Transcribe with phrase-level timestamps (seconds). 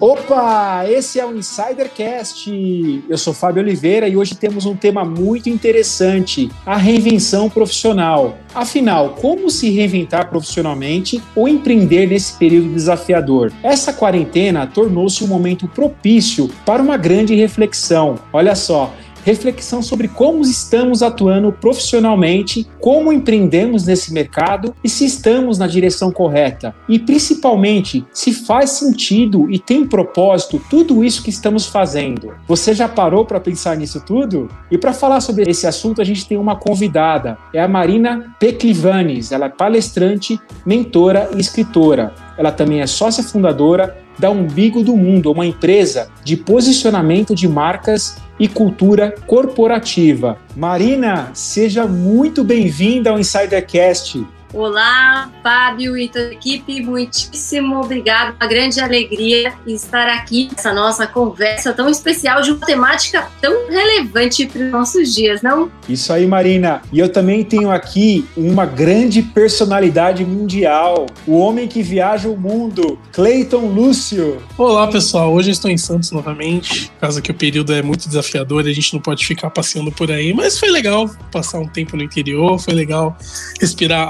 [0.00, 3.04] Opa, esse é o Insidercast.
[3.06, 8.38] Eu sou Fábio Oliveira e hoje temos um tema muito interessante: a reinvenção profissional.
[8.54, 13.52] Afinal, como se reinventar profissionalmente ou empreender nesse período desafiador?
[13.62, 18.18] Essa quarentena tornou-se um momento propício para uma grande reflexão.
[18.32, 18.94] Olha só,
[19.24, 26.10] reflexão sobre como estamos atuando profissionalmente, como empreendemos nesse mercado e se estamos na direção
[26.10, 26.74] correta.
[26.88, 32.32] E principalmente, se faz sentido e tem propósito tudo isso que estamos fazendo.
[32.46, 34.48] Você já parou para pensar nisso tudo?
[34.70, 37.38] E para falar sobre esse assunto, a gente tem uma convidada.
[37.52, 39.32] É a Marina Peclivanes.
[39.32, 42.14] Ela é palestrante, mentora e escritora.
[42.36, 48.16] Ela também é sócia fundadora da Umbigo do Mundo, uma empresa de posicionamento de marcas
[48.40, 50.38] e cultura corporativa.
[50.56, 54.26] Marina, seja muito bem-vinda ao Insidercast.
[54.52, 58.34] Olá, Fábio e toda a equipe, muitíssimo obrigado.
[58.34, 64.46] Uma grande alegria estar aqui nessa nossa conversa tão especial de uma temática tão relevante
[64.46, 65.70] para os nossos dias, não?
[65.88, 66.82] Isso aí, Marina.
[66.92, 72.98] E eu também tenho aqui uma grande personalidade mundial, o homem que viaja o mundo,
[73.12, 74.42] Cleiton Lúcio.
[74.58, 75.32] Olá, pessoal.
[75.32, 78.70] Hoje eu estou em Santos novamente, por causa que o período é muito desafiador e
[78.70, 82.02] a gente não pode ficar passeando por aí, mas foi legal passar um tempo no
[82.02, 83.16] interior, foi legal
[83.60, 84.08] respirar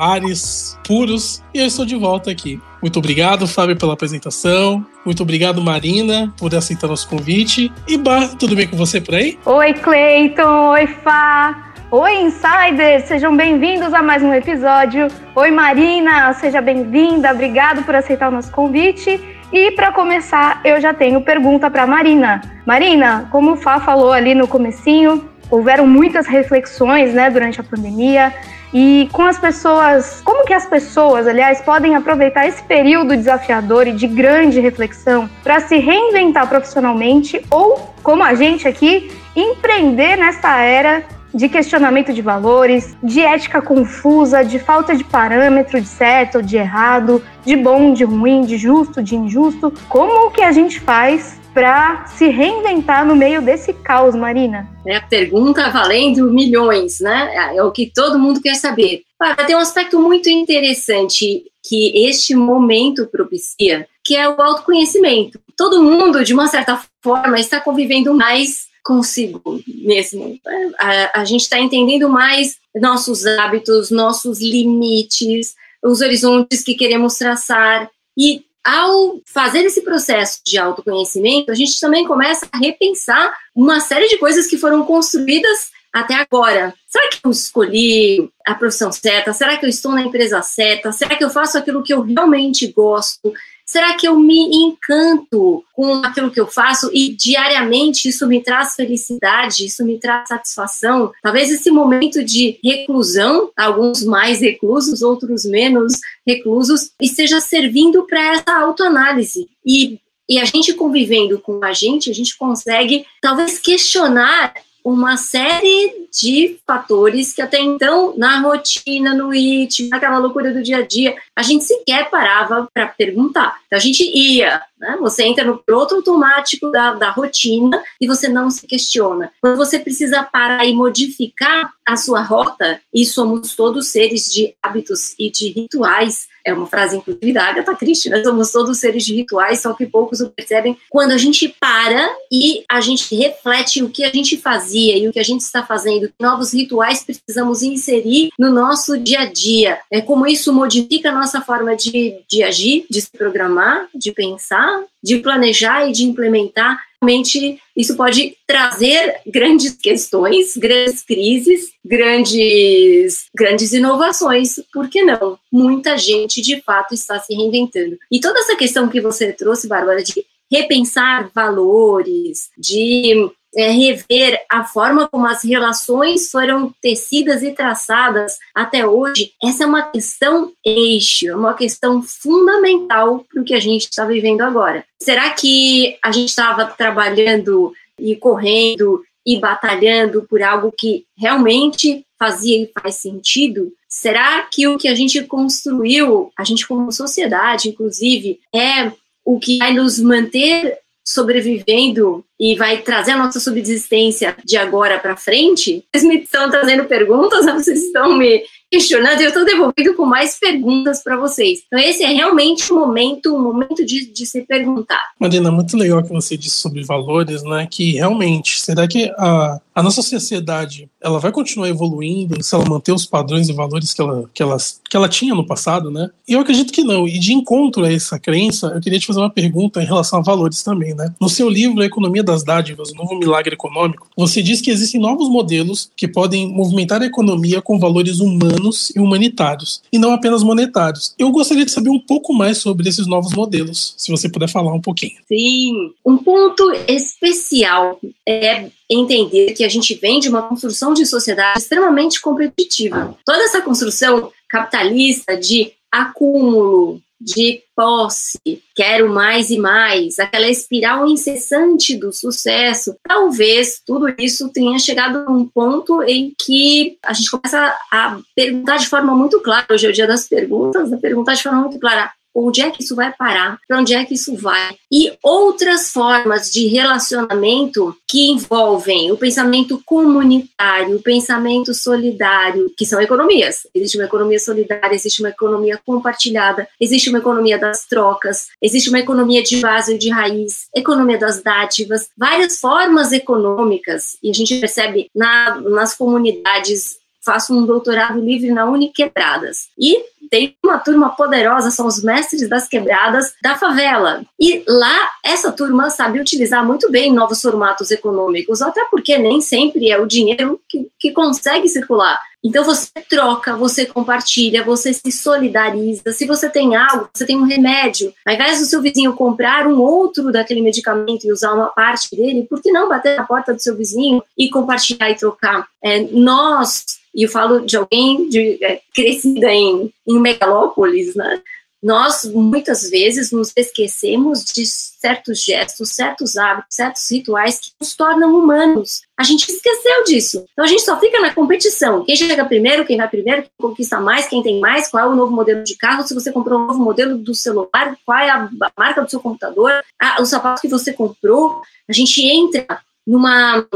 [0.86, 2.60] puros e eu estou de volta aqui.
[2.82, 4.84] Muito obrigado, Fábio, pela apresentação.
[5.04, 7.72] Muito obrigado, Marina, por aceitar nosso convite.
[7.86, 9.38] E Bar, tudo bem com você por aí?
[9.44, 10.70] Oi, Cleiton.
[10.70, 11.70] Oi, Fá.
[11.90, 13.06] Oi, insiders!
[13.06, 15.08] Sejam bem-vindos a mais um episódio.
[15.34, 17.32] Oi, Marina, seja bem-vinda.
[17.32, 19.20] Obrigado por aceitar o nosso convite.
[19.52, 22.40] E para começar, eu já tenho pergunta para Marina.
[22.64, 28.32] Marina, como o Fá falou ali no comecinho, houveram muitas reflexões, né, durante a pandemia.
[28.72, 33.92] E com as pessoas, como que as pessoas, aliás, podem aproveitar esse período desafiador e
[33.92, 41.02] de grande reflexão para se reinventar profissionalmente ou, como a gente aqui, empreender nessa era
[41.32, 46.56] de questionamento de valores, de ética confusa, de falta de parâmetro de certo ou de
[46.56, 49.72] errado, de bom, de ruim, de justo, de injusto.
[49.88, 54.68] Como que a gente faz para se reinventar no meio desse caos, Marina?
[54.86, 57.54] É a pergunta valendo milhões, né?
[57.54, 59.02] É o que todo mundo quer saber.
[59.46, 65.38] Tem um aspecto muito interessante que este momento propicia, que é o autoconhecimento.
[65.56, 70.38] Todo mundo, de uma certa forma, está convivendo mais consigo mesmo.
[70.78, 77.90] A, a gente está entendendo mais nossos hábitos, nossos limites, os horizontes que queremos traçar.
[78.16, 84.08] E ao fazer esse processo de autoconhecimento, a gente também começa a repensar uma série
[84.08, 86.74] de coisas que foram construídas até agora.
[86.86, 89.32] Será que eu escolhi a profissão certa?
[89.32, 90.92] Será que eu estou na empresa certa?
[90.92, 93.32] Será que eu faço aquilo que eu realmente gosto?
[93.70, 98.74] Será que eu me encanto com aquilo que eu faço e diariamente isso me traz
[98.74, 101.12] felicidade, isso me traz satisfação?
[101.22, 108.58] Talvez esse momento de reclusão, alguns mais reclusos, outros menos reclusos, esteja servindo para essa
[108.60, 109.48] autoanálise.
[109.64, 114.54] E e a gente convivendo com a gente, a gente consegue talvez questionar
[114.84, 120.78] uma série de fatores que até então, na rotina, no ritmo, naquela loucura do dia
[120.78, 123.58] a dia, a gente sequer parava para perguntar.
[123.66, 124.96] Então a gente ia, né?
[125.00, 129.32] Você entra no piloto automático da, da rotina e você não se questiona.
[129.40, 135.14] Quando você precisa parar e modificar a sua rota, e somos todos seres de hábitos
[135.18, 138.22] e de rituais, é uma frase, inclusive, da Agatha Christie, né?
[138.22, 140.76] Somos todos seres de rituais, só que poucos o percebem.
[140.88, 145.12] Quando a gente para e a gente reflete o que a gente fazia e o
[145.12, 149.78] que a gente está fazendo, que novos rituais precisamos inserir no nosso dia a dia.
[149.90, 154.84] É como isso modifica a nossa forma de, de agir, de se programar, de pensar,
[155.02, 163.72] de planejar e de implementar realmente isso pode trazer grandes questões, grandes crises, grandes, grandes
[163.72, 165.38] inovações, por que não?
[165.50, 167.98] Muita gente de fato está se reinventando.
[168.10, 174.64] E toda essa questão que você trouxe, Bárbara, de repensar valores, de é, rever a
[174.64, 181.28] forma como as relações foram tecidas e traçadas até hoje, essa é uma questão eixo,
[181.28, 184.84] é uma questão fundamental para o que a gente está vivendo agora.
[185.00, 192.62] Será que a gente estava trabalhando e correndo e batalhando por algo que realmente fazia
[192.62, 193.72] e faz sentido?
[193.88, 198.92] Será que o que a gente construiu, a gente como sociedade, inclusive, é
[199.24, 205.14] o que vai nos manter sobrevivendo e vai trazer a nossa subsistência de agora para
[205.14, 210.38] frente, vocês me estão trazendo perguntas, vocês estão me questionando, eu estou devolvendo com mais
[210.38, 211.62] perguntas para vocês.
[211.66, 215.02] Então, esse é realmente o momento, o momento de, de se perguntar.
[215.18, 217.66] Marina, muito legal que você disse sobre valores, né?
[217.68, 222.92] Que realmente, será que a, a nossa sociedade ela vai continuar evoluindo se ela manter
[222.92, 224.56] os padrões e valores que ela, que, ela,
[224.88, 226.08] que ela tinha no passado, né?
[226.28, 227.08] E eu acredito que não.
[227.08, 230.22] E de encontro a essa crença, eu queria te fazer uma pergunta em relação a
[230.22, 231.12] valores também, né?
[231.20, 235.00] No seu livro A Economia das Dádivas, o Novo Milagre Econômico, você diz que existem
[235.00, 240.42] novos modelos que podem movimentar a economia com valores humanos e humanitários, e não apenas
[240.42, 241.14] monetários.
[241.18, 244.72] Eu gostaria de saber um pouco mais sobre esses novos modelos, se você puder falar
[244.72, 245.16] um pouquinho.
[245.26, 251.58] Sim, um ponto especial é entender que a gente vem de uma construção de sociedade
[251.58, 253.16] extremamente competitiva.
[253.24, 258.38] Toda essa construção capitalista de acúmulo, de posse,
[258.74, 265.30] quero mais e mais, aquela espiral incessante do sucesso, talvez tudo isso tenha chegado a
[265.30, 269.90] um ponto em que a gente começa a perguntar de forma muito clara, hoje é
[269.90, 272.10] o dia das perguntas, a perguntar de forma muito clara,
[272.46, 274.74] onde é que isso vai parar, para onde é que isso vai.
[274.90, 283.00] E outras formas de relacionamento que envolvem o pensamento comunitário, o pensamento solidário, que são
[283.00, 283.66] economias.
[283.74, 288.98] Existe uma economia solidária, existe uma economia compartilhada, existe uma economia das trocas, existe uma
[288.98, 294.58] economia de base e de raiz, economia das dádivas, várias formas econômicas, e a gente
[294.58, 299.68] percebe na, nas comunidades faço um doutorado livre na Uniquebradas.
[299.78, 304.22] E tem uma turma poderosa, são os mestres das quebradas da favela.
[304.38, 309.90] E lá, essa turma sabe utilizar muito bem novos formatos econômicos, até porque nem sempre
[309.90, 312.20] é o dinheiro que, que consegue circular.
[312.42, 316.10] Então você troca, você compartilha, você se solidariza.
[316.12, 319.78] Se você tem algo, você tem um remédio, ao invés do seu vizinho comprar um
[319.78, 323.60] outro daquele medicamento e usar uma parte dele, por que não bater na porta do
[323.60, 325.66] seu vizinho e compartilhar e trocar?
[325.84, 331.42] É, nós e eu falo de alguém de, é, crescida em, em megalópolis, né?
[331.82, 338.34] Nós muitas vezes nos esquecemos de certos gestos, certos hábitos, certos rituais que nos tornam
[338.34, 339.00] humanos.
[339.16, 340.44] A gente esqueceu disso.
[340.52, 342.04] Então a gente só fica na competição.
[342.04, 345.16] Quem chega primeiro, quem vai primeiro, quem conquista mais, quem tem mais, qual é o
[345.16, 348.50] novo modelo de carro, se você comprou um novo modelo do celular, qual é a
[348.76, 351.62] marca do seu computador, a, o sapato que você comprou.
[351.88, 352.66] A gente entra
[353.06, 353.66] numa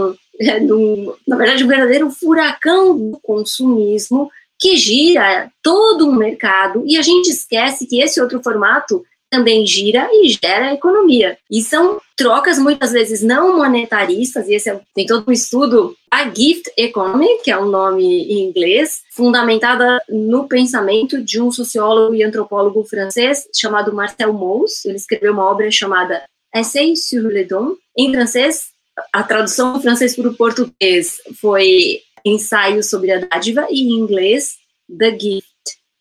[0.40, 7.02] é, na verdade, um verdadeiro furacão do consumismo que gira todo um mercado e a
[7.02, 11.36] gente esquece que esse outro formato também gira e gera economia.
[11.50, 16.32] E são trocas muitas vezes não monetaristas, e esse é, tem todo um estudo, a
[16.32, 22.22] Gift Economy, que é um nome em inglês, fundamentada no pensamento de um sociólogo e
[22.22, 24.84] antropólogo francês chamado Marcel Mauss.
[24.84, 26.22] Ele escreveu uma obra chamada
[26.54, 28.73] Essai sur le don, em francês
[29.12, 34.56] a tradução do francês para o português foi ensaio sobre a dádiva e em inglês
[34.98, 35.54] The Gift.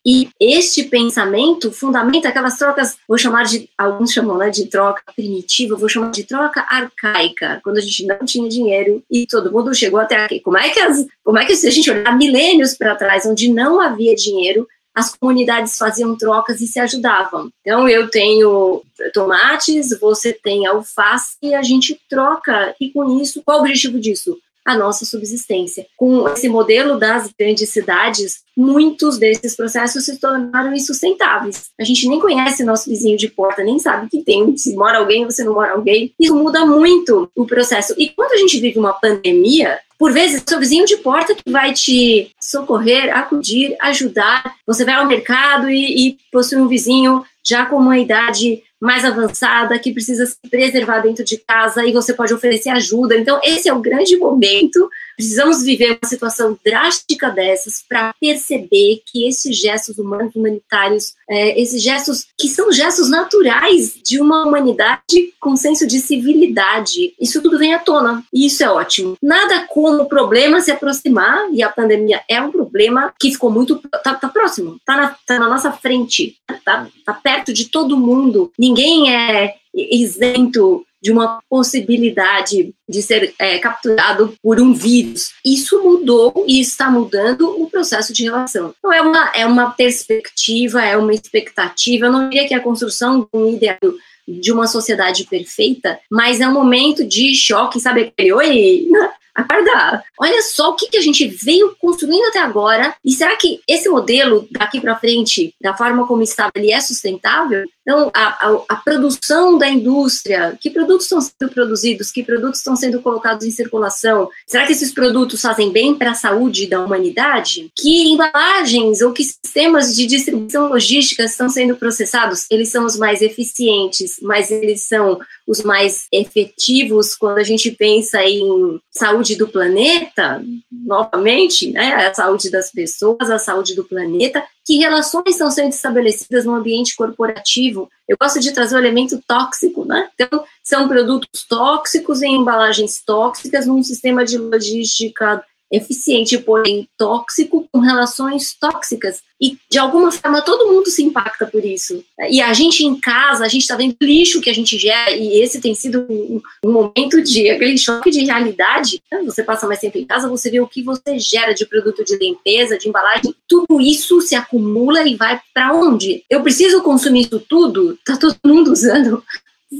[0.06, 5.76] E este pensamento fundamenta aquelas trocas, vou chamar de, alguns chamam né, de troca primitiva,
[5.76, 9.98] vou chamar de troca arcaica, quando a gente não tinha dinheiro e todo mundo chegou
[9.98, 10.40] até aqui.
[10.40, 13.50] Como é que, as, como é que se a gente olhar milênios para trás, onde
[13.50, 17.50] não havia dinheiro, as comunidades faziam trocas e se ajudavam.
[17.60, 18.82] Então, eu tenho
[19.12, 22.74] tomates, você tem alface, e a gente troca.
[22.80, 24.38] E com isso, qual o objetivo disso?
[24.64, 25.86] A nossa subsistência.
[25.96, 31.70] Com esse modelo das grandes cidades, muitos desses processos se tornaram insustentáveis.
[31.78, 35.30] A gente nem conhece nosso vizinho de porta, nem sabe que tem, se mora alguém
[35.30, 36.12] se não mora alguém.
[36.18, 37.94] Isso muda muito o processo.
[37.98, 41.72] E quando a gente vive uma pandemia, por vezes, seu vizinho de porta que vai
[41.72, 44.54] te socorrer, acudir, ajudar.
[44.66, 49.78] Você vai ao mercado e, e possui um vizinho já com uma idade mais avançada,
[49.78, 53.16] que precisa se preservar dentro de casa e você pode oferecer ajuda.
[53.16, 54.90] Então, esse é o grande momento.
[55.16, 61.82] Precisamos viver uma situação drástica dessas para perceber que esses gestos humanos, humanitários, é, esses
[61.82, 67.74] gestos que são gestos naturais de uma humanidade com senso de civilidade, isso tudo vem
[67.74, 69.16] à tona e isso é ótimo.
[69.22, 73.76] Nada como o problema se aproximar e a pandemia é um problema que ficou muito
[74.02, 78.52] tá, tá próximo, tá na, tá na nossa frente, tá, tá perto de todo mundo.
[78.58, 85.34] Ninguém ninguém é isento de uma possibilidade de ser é, capturado por um vírus.
[85.44, 88.74] Isso mudou e está mudando o processo de relação.
[88.78, 92.06] Então, é uma, é uma perspectiva, é uma expectativa.
[92.06, 93.78] Eu não diria que é a construção de um ideal
[94.26, 98.88] de uma sociedade perfeita, mas é um momento de choque, sabe aquele oi?
[99.34, 103.60] Acorda, olha só o que, que a gente veio construindo até agora, e será que
[103.68, 107.64] esse modelo daqui para frente, da forma como estava, ele é sustentável?
[107.82, 112.74] Então, a, a, a, produção da indústria, que produtos estão sendo produzidos, que produtos estão
[112.74, 114.30] sendo colocados em circulação?
[114.46, 117.70] Será que esses produtos fazem bem para a saúde da humanidade?
[117.76, 122.46] Que embalagens ou que sistemas de distribuição logística estão sendo processados?
[122.50, 128.22] Eles são os mais eficientes, mas eles são os mais efetivos quando a gente pensa
[128.24, 134.78] em saúde do planeta, novamente, né, a saúde das pessoas, a saúde do planeta, que
[134.78, 137.88] relações estão sendo estabelecidas no ambiente corporativo.
[138.08, 140.08] Eu gosto de trazer o elemento tóxico, né?
[140.14, 145.44] Então, são produtos tóxicos em embalagens tóxicas num sistema de logística
[145.76, 149.22] eficiente, porém tóxico, com relações tóxicas.
[149.40, 152.02] E, de alguma forma, todo mundo se impacta por isso.
[152.30, 155.40] E a gente em casa, a gente está vendo lixo que a gente gera, e
[155.40, 159.02] esse tem sido um, um momento de aquele choque de realidade.
[159.24, 162.16] Você passa mais tempo em casa, você vê o que você gera de produto de
[162.16, 166.24] limpeza, de embalagem, tudo isso se acumula e vai para onde?
[166.30, 167.98] Eu preciso consumir isso tudo?
[168.04, 169.22] Tá todo mundo usando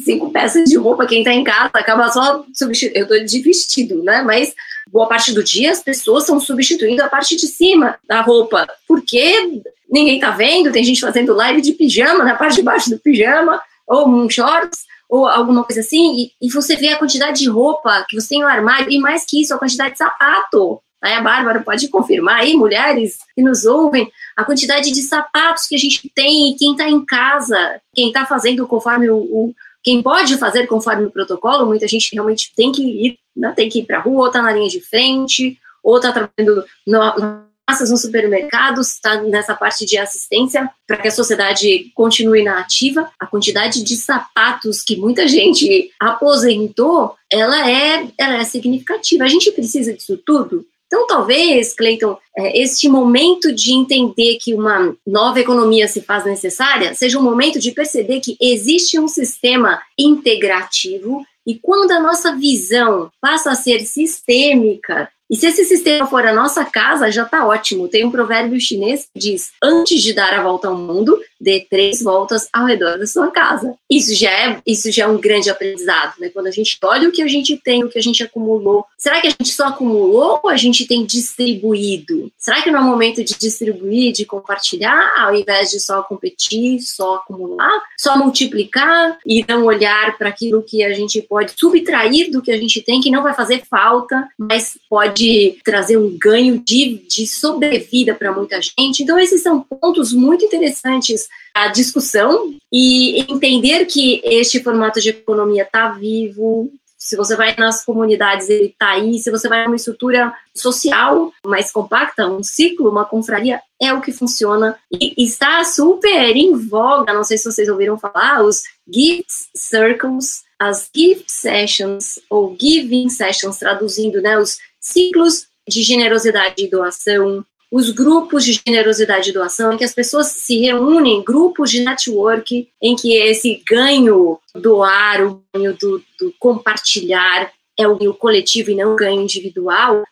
[0.03, 2.99] cinco peças de roupa, quem está em casa acaba só substituindo.
[2.99, 4.23] Eu estou de vestido, né?
[4.23, 4.55] Mas
[4.91, 9.63] boa parte do dia as pessoas estão substituindo a parte de cima da roupa, porque
[9.91, 13.61] ninguém está vendo, tem gente fazendo live de pijama na parte de baixo do pijama,
[13.87, 18.05] ou um shorts, ou alguma coisa assim, e, e você vê a quantidade de roupa
[18.09, 20.81] que você tem no armário, e mais que isso, a quantidade de sapato.
[21.03, 25.75] Aí a Bárbara pode confirmar aí, mulheres que nos ouvem, a quantidade de sapatos que
[25.75, 30.39] a gente tem, quem está em casa, quem está fazendo conforme o, o quem pode
[30.39, 33.99] fazer conforme o protocolo, muita gente realmente tem que ir, né, tem que ir para
[33.99, 38.81] a rua, ou está na linha de frente, ou está trabalhando no, massas no supermercado,
[38.81, 43.11] está nessa parte de assistência para que a sociedade continue na ativa.
[43.19, 49.25] A quantidade de sapatos que muita gente aposentou, ela é, ela é significativa.
[49.25, 50.67] A gente precisa disso tudo?
[50.95, 56.95] Então, talvez, Cleiton, é, este momento de entender que uma nova economia se faz necessária
[56.95, 63.11] seja um momento de perceber que existe um sistema integrativo e quando a nossa visão
[63.21, 67.89] passa a ser sistêmica e se esse sistema for a nossa casa, já está ótimo.
[67.89, 72.03] Tem um provérbio chinês que diz: antes de dar a volta ao mundo, dê três
[72.03, 73.75] voltas ao redor da sua casa.
[73.91, 76.29] Isso já é, isso já é um grande aprendizado, né?
[76.29, 78.85] Quando a gente olha o que a gente tem, o que a gente acumulou.
[78.99, 82.31] Será que a gente só acumulou ou a gente tem distribuído?
[82.39, 87.17] Será que não é momento de distribuir, de compartilhar, ao invés de só competir, só
[87.17, 92.53] acumular, só multiplicar e não olhar para aquilo que a gente pode subtrair do que
[92.53, 97.05] a gente tem, que não vai fazer falta, mas pode pode trazer um ganho de,
[97.09, 99.03] de sobrevida para muita gente.
[99.03, 105.63] Então, esses são pontos muito interessantes a discussão e entender que este formato de economia
[105.63, 106.69] está vivo.
[106.99, 109.19] Se você vai nas comunidades, ele está aí.
[109.21, 114.11] Se você vai numa estrutura social mais compacta, um ciclo, uma confraria, é o que
[114.11, 114.77] funciona.
[114.91, 120.89] E está super em voga, não sei se vocês ouviram falar, os gift circles, as
[120.95, 128.45] gift sessions, ou giving sessions, traduzindo, né, os ciclos de generosidade e doação, os grupos
[128.45, 133.17] de generosidade e doação, em que as pessoas se reúnem, grupos de network, em que
[133.17, 138.97] esse ganho doar, o ganho do, do compartilhar, é o ganho coletivo e não o
[138.97, 140.05] ganho individual,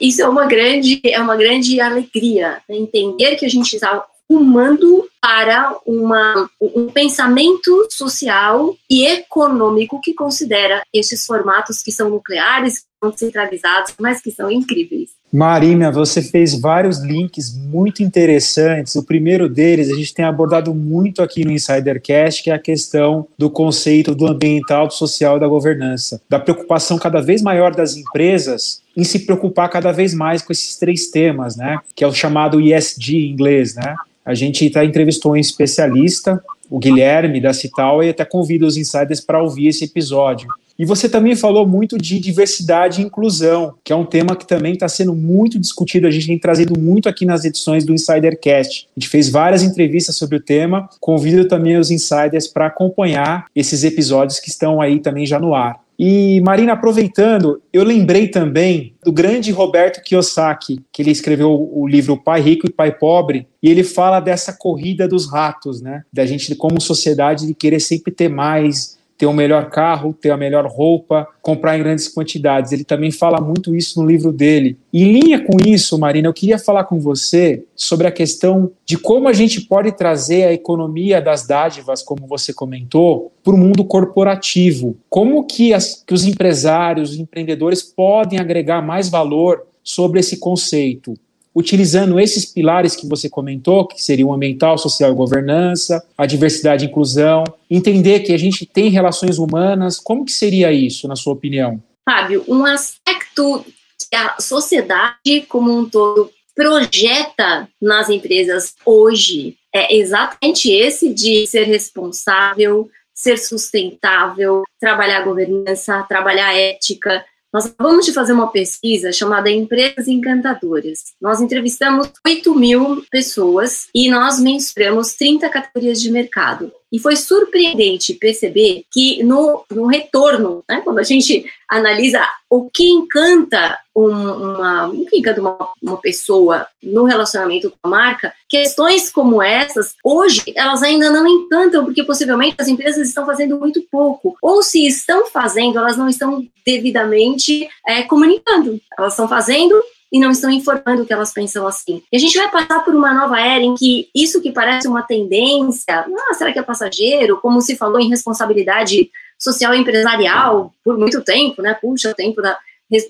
[0.00, 2.76] isso é uma grande, é uma grande alegria, né?
[2.76, 10.82] entender que a gente está rumando para uma, um pensamento social e econômico que considera
[10.92, 15.10] esses formatos que são nucleares, são centralizados, mas que são incríveis.
[15.32, 18.94] Marina, você fez vários links muito interessantes.
[18.96, 23.26] O primeiro deles a gente tem abordado muito aqui no Insidercast, que é a questão
[23.36, 27.94] do conceito do ambiental, do social e da governança, da preocupação cada vez maior das
[27.94, 31.78] empresas em se preocupar cada vez mais com esses três temas, né?
[31.94, 33.94] Que é o chamado ESG em inglês, né?
[34.28, 39.22] A gente tá, entrevistou um especialista, o Guilherme da Cital, e até convido os insiders
[39.22, 40.46] para ouvir esse episódio.
[40.78, 44.74] E você também falou muito de diversidade e inclusão, que é um tema que também
[44.74, 46.06] está sendo muito discutido.
[46.06, 48.86] A gente tem trazido muito aqui nas edições do Insidercast.
[48.94, 50.90] A gente fez várias entrevistas sobre o tema.
[51.00, 55.80] Convido também os insiders para acompanhar esses episódios que estão aí também já no ar.
[55.98, 62.22] E, Marina, aproveitando, eu lembrei também do grande Roberto Kiyosaki, que ele escreveu o livro
[62.22, 66.02] Pai Rico e Pai Pobre, e ele fala dessa corrida dos ratos, né?
[66.12, 70.36] Da gente, como sociedade, de querer sempre ter mais, ter o melhor carro, ter a
[70.36, 72.70] melhor roupa, comprar em grandes quantidades.
[72.70, 74.78] Ele também fala muito isso no livro dele.
[74.94, 79.28] Em linha com isso, Marina, eu queria falar com você sobre a questão de como
[79.28, 84.96] a gente pode trazer a economia das dádivas, como você comentou, para o mundo corporativo.
[85.10, 91.14] Como que, as, que os empresários, os empreendedores podem agregar mais valor sobre esse conceito?
[91.54, 96.88] Utilizando esses pilares que você comentou, que seriam ambiental, social e governança, a diversidade e
[96.88, 101.82] inclusão, entender que a gente tem relações humanas, como que seria isso, na sua opinião?
[102.04, 103.64] Fábio, um aspecto
[104.10, 111.64] que a sociedade como um todo projeta nas empresas hoje é exatamente esse de ser
[111.64, 120.06] responsável, ser sustentável, trabalhar governança, trabalhar ética, nós acabamos de fazer uma pesquisa chamada Empresas
[120.06, 121.14] Encantadoras.
[121.20, 126.70] Nós entrevistamos 8 mil pessoas e nós mensuramos 30 categorias de mercado.
[126.92, 132.88] E foi surpreendente perceber que no, no retorno, né, quando a gente analisa o que
[132.88, 139.10] encanta um, uma, o que encanta uma, uma pessoa no relacionamento com a marca, questões
[139.10, 144.36] como essas, hoje, elas ainda não encantam, porque possivelmente as empresas estão fazendo muito pouco.
[144.40, 148.80] Ou se estão fazendo, elas não estão devidamente é, comunicando.
[148.96, 149.74] Elas estão fazendo
[150.12, 152.02] e não estão informando que elas pensam assim.
[152.10, 155.02] E a gente vai passar por uma nova era em que isso que parece uma
[155.02, 157.38] tendência, ah, será que é passageiro?
[157.40, 161.74] Como se falou em responsabilidade social e empresarial por muito tempo, né?
[161.74, 162.58] Puxa, o tempo da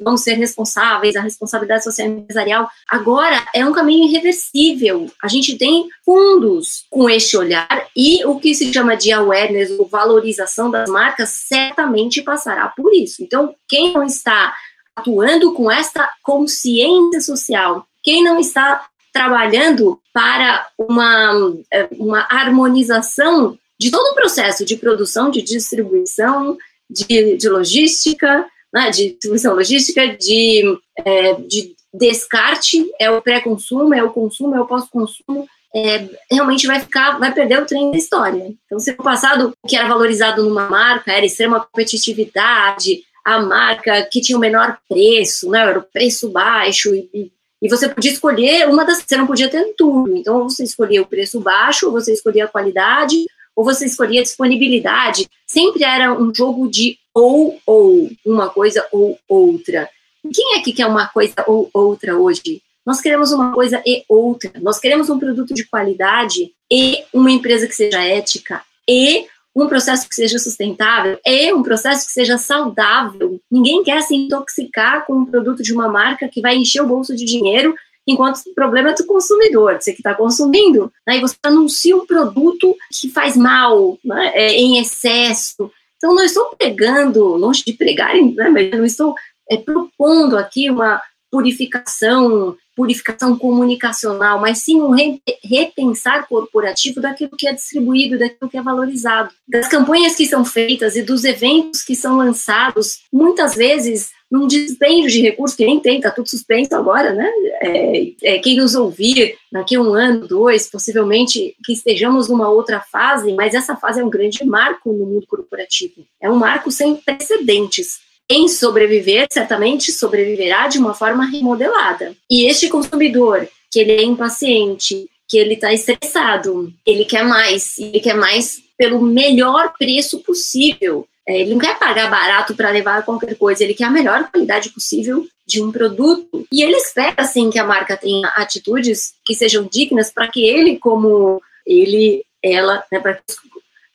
[0.01, 2.69] vamos ser responsáveis, a responsabilidade social e empresarial.
[2.89, 5.11] Agora é um caminho irreversível.
[5.23, 9.87] A gente tem fundos com este olhar e o que se chama de awareness, ou
[9.87, 13.23] valorização das marcas, certamente passará por isso.
[13.23, 14.55] Então, quem não está
[14.99, 23.91] atuando com esta consciência social, quem não está trabalhando para uma, eh, uma harmonização de
[23.91, 26.57] todo o processo de produção, de distribuição,
[26.91, 34.03] de, de logística, né, de distribuição logística, de, é, de descarte, é o pré-consumo, é
[34.03, 38.53] o consumo, é o pós-consumo, é, realmente vai ficar, vai perder o trem da história.
[38.67, 44.09] Então, se no passado o que era valorizado numa marca era extrema competitividade, a marca
[44.11, 45.61] que tinha o menor preço, né?
[45.61, 47.31] Era o preço baixo e,
[47.61, 50.17] e você podia escolher uma das, você não podia ter tudo.
[50.17, 54.25] Então você escolhia o preço baixo, ou você escolhia a qualidade, ou você escolhia a
[54.25, 55.29] disponibilidade.
[55.47, 59.91] Sempre era um jogo de ou ou, uma coisa ou outra.
[60.33, 62.63] Quem é que quer uma coisa ou outra hoje?
[62.87, 64.53] Nós queremos uma coisa e outra.
[64.63, 69.27] Nós queremos um produto de qualidade e uma empresa que seja ética e
[69.63, 73.41] um processo que seja sustentável é um processo que seja saudável.
[73.51, 77.17] Ninguém quer se intoxicar com um produto de uma marca que vai encher o bolso
[77.17, 77.75] de dinheiro,
[78.07, 80.93] enquanto o problema é do consumidor, você que está consumindo.
[81.07, 81.21] Aí né?
[81.21, 84.31] você anuncia um produto que faz mal, né?
[84.35, 85.71] é, em excesso.
[85.97, 88.49] Então, não estou pregando, longe de pregar, né?
[88.49, 89.15] mas não estou
[89.51, 94.95] é, propondo aqui uma purificação purificação comunicacional, mas sim um
[95.43, 99.35] repensar corporativo daquilo que é distribuído, daquilo que é valorizado.
[99.49, 105.11] Das campanhas que são feitas e dos eventos que são lançados, muitas vezes num dispêndio
[105.11, 107.29] de recursos que nem tem, está tudo suspenso agora, né?
[107.63, 112.79] É, é, quem nos ouvir daqui a um ano, dois, possivelmente que estejamos numa outra
[112.81, 116.07] fase, mas essa fase é um grande marco no mundo corporativo.
[116.21, 122.15] É um marco sem precedentes em sobreviver, certamente sobreviverá de uma forma remodelada.
[122.31, 128.01] E este consumidor, que ele é impaciente, que ele está estressado, ele quer mais, ele
[128.01, 131.07] quer mais pelo melhor preço possível.
[131.27, 134.71] É, ele não quer pagar barato para levar qualquer coisa, ele quer a melhor qualidade
[134.71, 136.47] possível de um produto.
[136.51, 140.79] E ele espera, assim, que a marca tenha atitudes que sejam dignas para que ele,
[140.79, 143.21] como ele, ela, né, para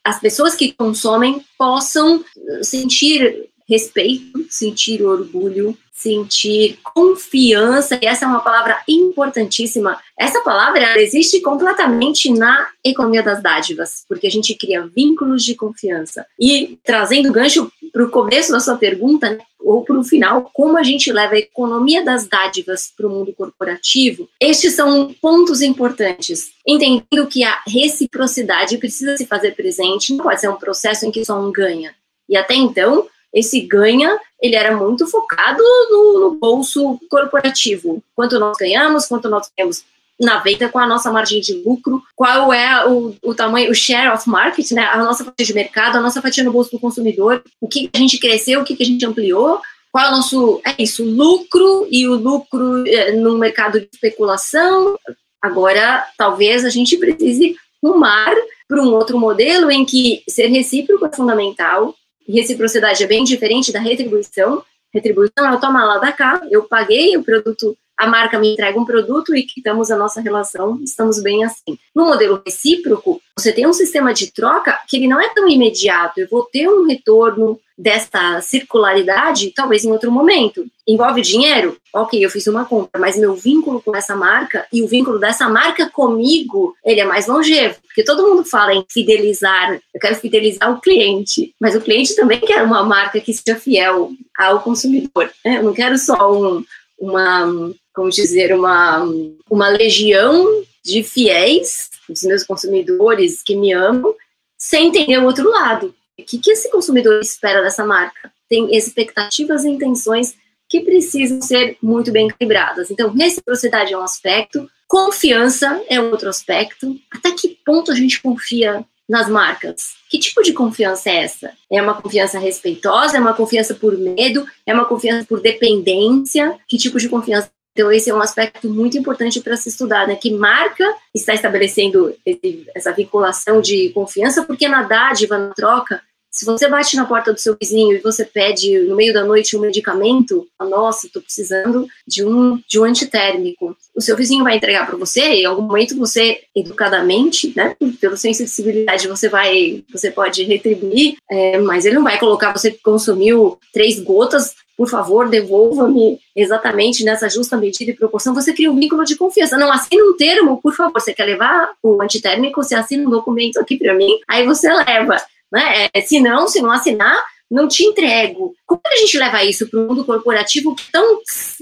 [0.04, 2.24] as pessoas que consomem possam
[2.62, 9.98] sentir respeito, sentir orgulho, sentir confiança, e essa é uma palavra importantíssima.
[10.20, 16.26] Essa palavra existe completamente na economia das dádivas, porque a gente cria vínculos de confiança.
[16.40, 20.78] E trazendo gancho para o começo da sua pergunta, né, ou para o final, como
[20.78, 26.52] a gente leva a economia das dádivas para o mundo corporativo, estes são pontos importantes.
[26.68, 31.24] Entendendo que a reciprocidade precisa se fazer presente, não pode ser um processo em que
[31.24, 31.96] só um ganha.
[32.28, 38.04] E até então, esse ganha, ele era muito focado no, no bolso corporativo.
[38.16, 39.84] Quanto nós ganhamos, quanto nós ganhamos
[40.20, 44.14] na venda com a nossa margem de lucro, qual é o, o tamanho, o share
[44.14, 47.44] of market, né, a nossa fatia de mercado, a nossa fatia no bolso do consumidor,
[47.60, 49.60] o que a gente cresceu, o que a gente ampliou,
[49.92, 54.98] qual é o nosso, é isso, lucro e o lucro é, no mercado de especulação.
[55.42, 58.34] Agora, talvez a gente precise rumar
[58.68, 61.94] para um outro modelo em que ser recíproco é fundamental,
[62.28, 64.64] reciprocidade é bem diferente da retribuição.
[64.94, 68.80] Retribuição é o toma lá da cá, eu paguei o produto a marca me entrega
[68.80, 71.78] um produto e quitamos a nossa relação, estamos bem assim.
[71.96, 76.20] No modelo recíproco, você tem um sistema de troca que ele não é tão imediato.
[76.20, 80.66] Eu vou ter um retorno desta circularidade, talvez em outro momento.
[80.88, 81.78] Envolve dinheiro?
[81.94, 85.50] Ok, eu fiz uma compra, mas meu vínculo com essa marca e o vínculo dessa
[85.50, 87.76] marca comigo, ele é mais longevo.
[87.84, 92.40] Porque todo mundo fala em fidelizar, eu quero fidelizar o cliente, mas o cliente também
[92.40, 95.32] quer uma marca que seja fiel ao consumidor.
[95.44, 95.58] Né?
[95.58, 96.64] Eu não quero só um,
[97.00, 99.04] uma, como dizer, uma,
[99.50, 104.14] uma legião de fiéis, dos meus consumidores que me amam,
[104.58, 105.94] sem entender o outro lado.
[106.20, 108.32] O que, que esse consumidor espera dessa marca?
[108.50, 110.36] Tem expectativas e intenções
[110.70, 112.90] que precisam ser muito bem calibradas.
[112.90, 117.00] Então, reciprocidade é um aspecto, confiança é outro aspecto.
[117.12, 119.94] Até que ponto a gente confia nas marcas.
[120.10, 121.52] Que tipo de confiança é essa?
[121.72, 123.18] É uma confiança respeitosa?
[123.18, 124.46] É uma confiança por medo?
[124.66, 126.58] É uma confiança por dependência?
[126.68, 127.52] Que tipo de confiança?
[127.74, 130.16] Então, esse é um aspecto muito importante para se estudar, né?
[130.16, 136.00] Que marca está estabelecendo esse, essa vinculação de confiança, porque na dádiva, na troca,
[136.34, 139.56] se você bate na porta do seu vizinho e você pede no meio da noite
[139.56, 143.78] um medicamento, nossa, estou precisando de um de um antitérmico.
[143.96, 148.18] O seu vizinho vai entregar para você e em algum momento você, educadamente, né, pelo
[148.18, 152.72] senso de civilidade, você vai, você pode retribuir, é, mas ele não vai colocar você
[152.72, 158.34] que consumiu três gotas por favor, devolva-me exatamente nessa justa medida e proporção.
[158.34, 159.58] Você cria um vínculo de confiança.
[159.58, 161.00] Não assina um termo, por favor.
[161.00, 162.62] Você quer levar o antitérmico?
[162.62, 165.16] Você assina um documento aqui para mim, aí você leva.
[165.50, 165.88] Né?
[165.94, 167.18] É, se não, se não assinar,
[167.50, 168.54] não te entrego.
[168.66, 171.20] Como é que a gente leva isso para o mundo corporativo que tão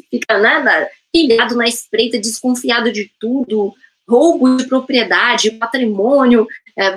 [0.10, 3.72] fica né, pilhado na espreita, desconfiado de tudo,
[4.10, 6.48] roubo de propriedade, patrimônio.
[6.78, 6.96] É,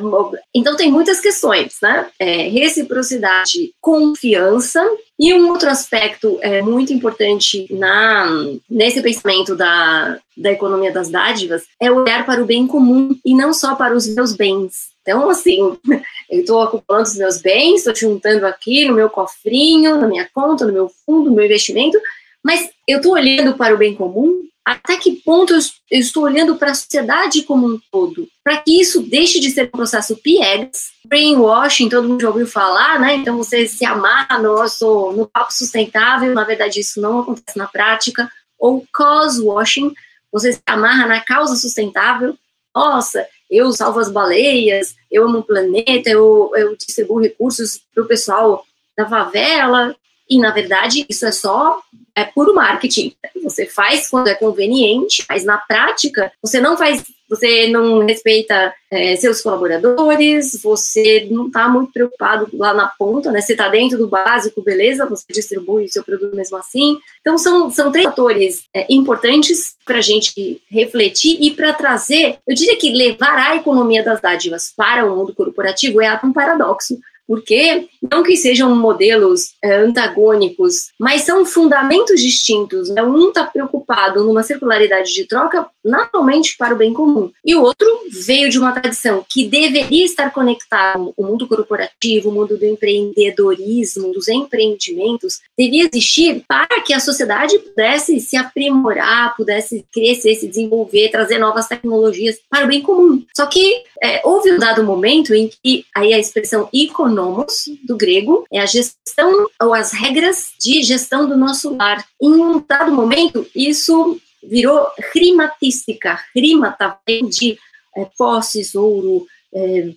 [0.54, 2.06] então tem muitas questões, né?
[2.18, 4.84] É, reciprocidade, confiança
[5.18, 8.26] e um outro aspecto é, muito importante na,
[8.68, 13.52] nesse pensamento da, da economia das dádivas é olhar para o bem comum e não
[13.52, 14.94] só para os meus bens.
[15.02, 15.76] Então, assim,
[16.30, 20.66] eu estou acumulando os meus bens, estou juntando aqui no meu cofrinho, na minha conta,
[20.66, 21.98] no meu fundo, no meu investimento,
[22.42, 24.42] mas eu estou olhando para o bem comum.
[24.64, 28.26] Até que ponto eu, estou olhando para a sociedade como um todo?
[28.42, 32.98] Para que isso deixe de ser um processo piegas, brainwashing, todo mundo já ouviu falar,
[32.98, 33.16] né?
[33.16, 34.64] Então você se amarra no,
[35.12, 38.30] no papo sustentável, na verdade isso não acontece na prática.
[38.58, 39.92] Ou cause washing,
[40.32, 42.34] você se amarra na causa sustentável.
[42.74, 48.06] Nossa, eu salvo as baleias, eu amo o planeta, eu, eu distribuo recursos para o
[48.06, 48.64] pessoal
[48.96, 49.94] da favela,
[50.28, 51.80] e na verdade isso é só
[52.14, 53.14] é puro marketing.
[53.42, 59.16] Você faz quando é conveniente, mas na prática você não faz, você não respeita é,
[59.16, 63.40] seus colaboradores, você não está muito preocupado lá na ponta, né?
[63.40, 65.06] Você está dentro do básico, beleza?
[65.06, 66.98] Você distribui o seu produto mesmo assim.
[67.20, 72.38] Então são, são três fatores é, importantes para a gente refletir e para trazer.
[72.46, 76.98] Eu diria que levar a economia das dádivas para o mundo corporativo é um paradoxo
[77.26, 82.90] porque não que sejam modelos é, antagônicos, mas são fundamentos distintos.
[82.90, 83.02] Né?
[83.02, 87.86] Um está preocupado numa circularidade de troca naturalmente para o bem comum, e o outro
[88.10, 94.12] veio de uma tradição que deveria estar conectado o mundo corporativo, o mundo do empreendedorismo,
[94.12, 101.10] dos empreendimentos, devia existir para que a sociedade pudesse se aprimorar, pudesse crescer, se desenvolver,
[101.10, 103.22] trazer novas tecnologias para o bem comum.
[103.36, 107.96] Só que é, houve um dado momento em que aí a expressão econômica nomos, do
[107.96, 112.04] grego, é a gestão ou as regras de gestão do nosso lar.
[112.20, 116.18] Em um dado momento, isso virou rimatística.
[116.34, 117.58] Rimata vem de
[117.96, 119.90] é, posses, ouro, é,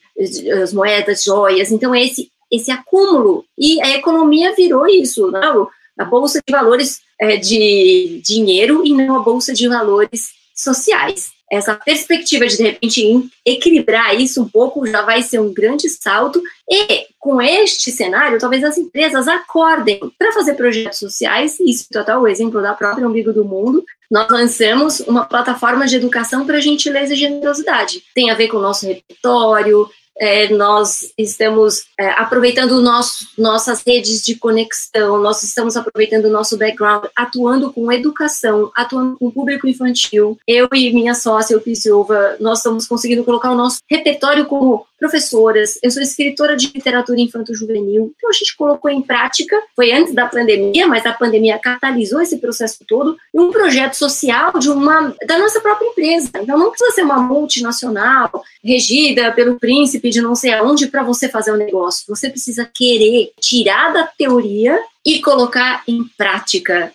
[0.61, 1.71] as moedas, joias.
[1.71, 3.43] Então, esse, esse acúmulo.
[3.57, 5.63] E a economia virou isso, não?
[5.63, 5.67] Né?
[5.97, 11.75] a bolsa de valores é, de dinheiro e não a bolsa de valores sociais essa
[11.75, 16.41] perspectiva de, de repente, equilibrar isso um pouco já vai ser um grande salto.
[16.69, 21.57] E com este cenário, talvez as empresas acordem para fazer projetos sociais.
[21.59, 23.83] Isso é total o exemplo da própria Umbigo do Mundo.
[24.11, 28.03] Nós lançamos uma plataforma de educação para gentileza e generosidade.
[28.13, 34.23] Tem a ver com o nosso repertório, é, nós estamos é, aproveitando nosso, nossas redes
[34.23, 40.37] de conexão, nós estamos aproveitando o nosso background, atuando com educação, atuando com público infantil.
[40.47, 45.91] Eu e minha sócia, Silva, nós estamos conseguindo colocar o nosso repertório como professoras, eu
[45.91, 50.87] sou escritora de literatura infanto-juvenil, então a gente colocou em prática, foi antes da pandemia,
[50.87, 55.87] mas a pandemia catalisou esse processo todo, um projeto social de uma da nossa própria
[55.87, 56.31] empresa.
[56.35, 61.29] Então não precisa ser uma multinacional regida pelo príncipe de não sei aonde para você
[61.29, 62.05] fazer o um negócio.
[62.07, 66.91] Você precisa querer tirar da teoria e colocar em prática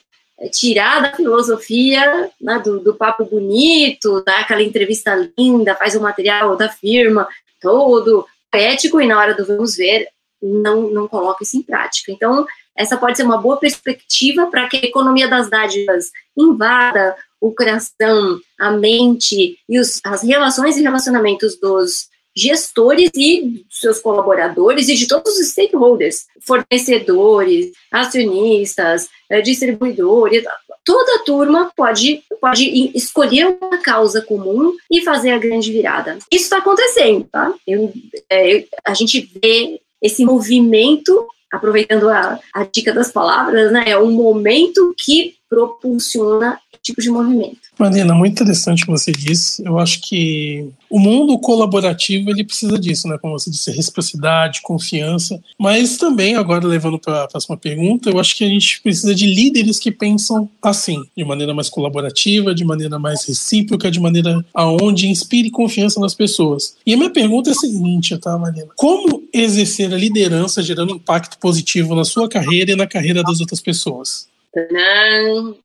[0.51, 6.57] tirar da filosofia, né, do, do, papo bonito, dar aquela entrevista linda, faz o material
[6.57, 7.29] da firma
[7.63, 10.09] todo ético e na hora do vamos ver,
[10.43, 12.13] não, não coloca isso em prática.
[12.13, 12.45] Então,
[12.77, 18.41] essa pode ser uma boa perspectiva para que a economia das dádivas invada o coração,
[18.59, 25.07] a mente e os, as relações e relacionamentos dos gestores e seus colaboradores e de
[25.07, 30.45] todos os stakeholders, fornecedores, acionistas, eh, distribuidores,
[30.85, 36.19] toda turma pode, pode escolher uma causa comum e fazer a grande virada.
[36.31, 37.53] Isso está acontecendo, tá?
[37.67, 37.93] Eu,
[38.31, 43.85] é, a gente vê esse movimento, aproveitando a, a dica das palavras, né?
[43.87, 47.59] É um momento que propulsiona tipo de movimento.
[47.79, 49.65] Marina, muito interessante o que você disse.
[49.65, 53.17] Eu acho que o mundo colaborativo ele precisa disso, né?
[53.19, 55.41] Como você disse, reciprocidade, confiança.
[55.59, 59.27] Mas também, agora levando para a próxima pergunta, eu acho que a gente precisa de
[59.27, 65.09] líderes que pensam assim, de maneira mais colaborativa, de maneira mais recíproca, de maneira aonde
[65.09, 66.77] inspire confiança nas pessoas.
[66.85, 68.69] E a minha pergunta é a seguinte, tá, Marina?
[68.77, 73.61] Como exercer a liderança gerando impacto positivo na sua carreira e na carreira das outras
[73.61, 74.32] pessoas?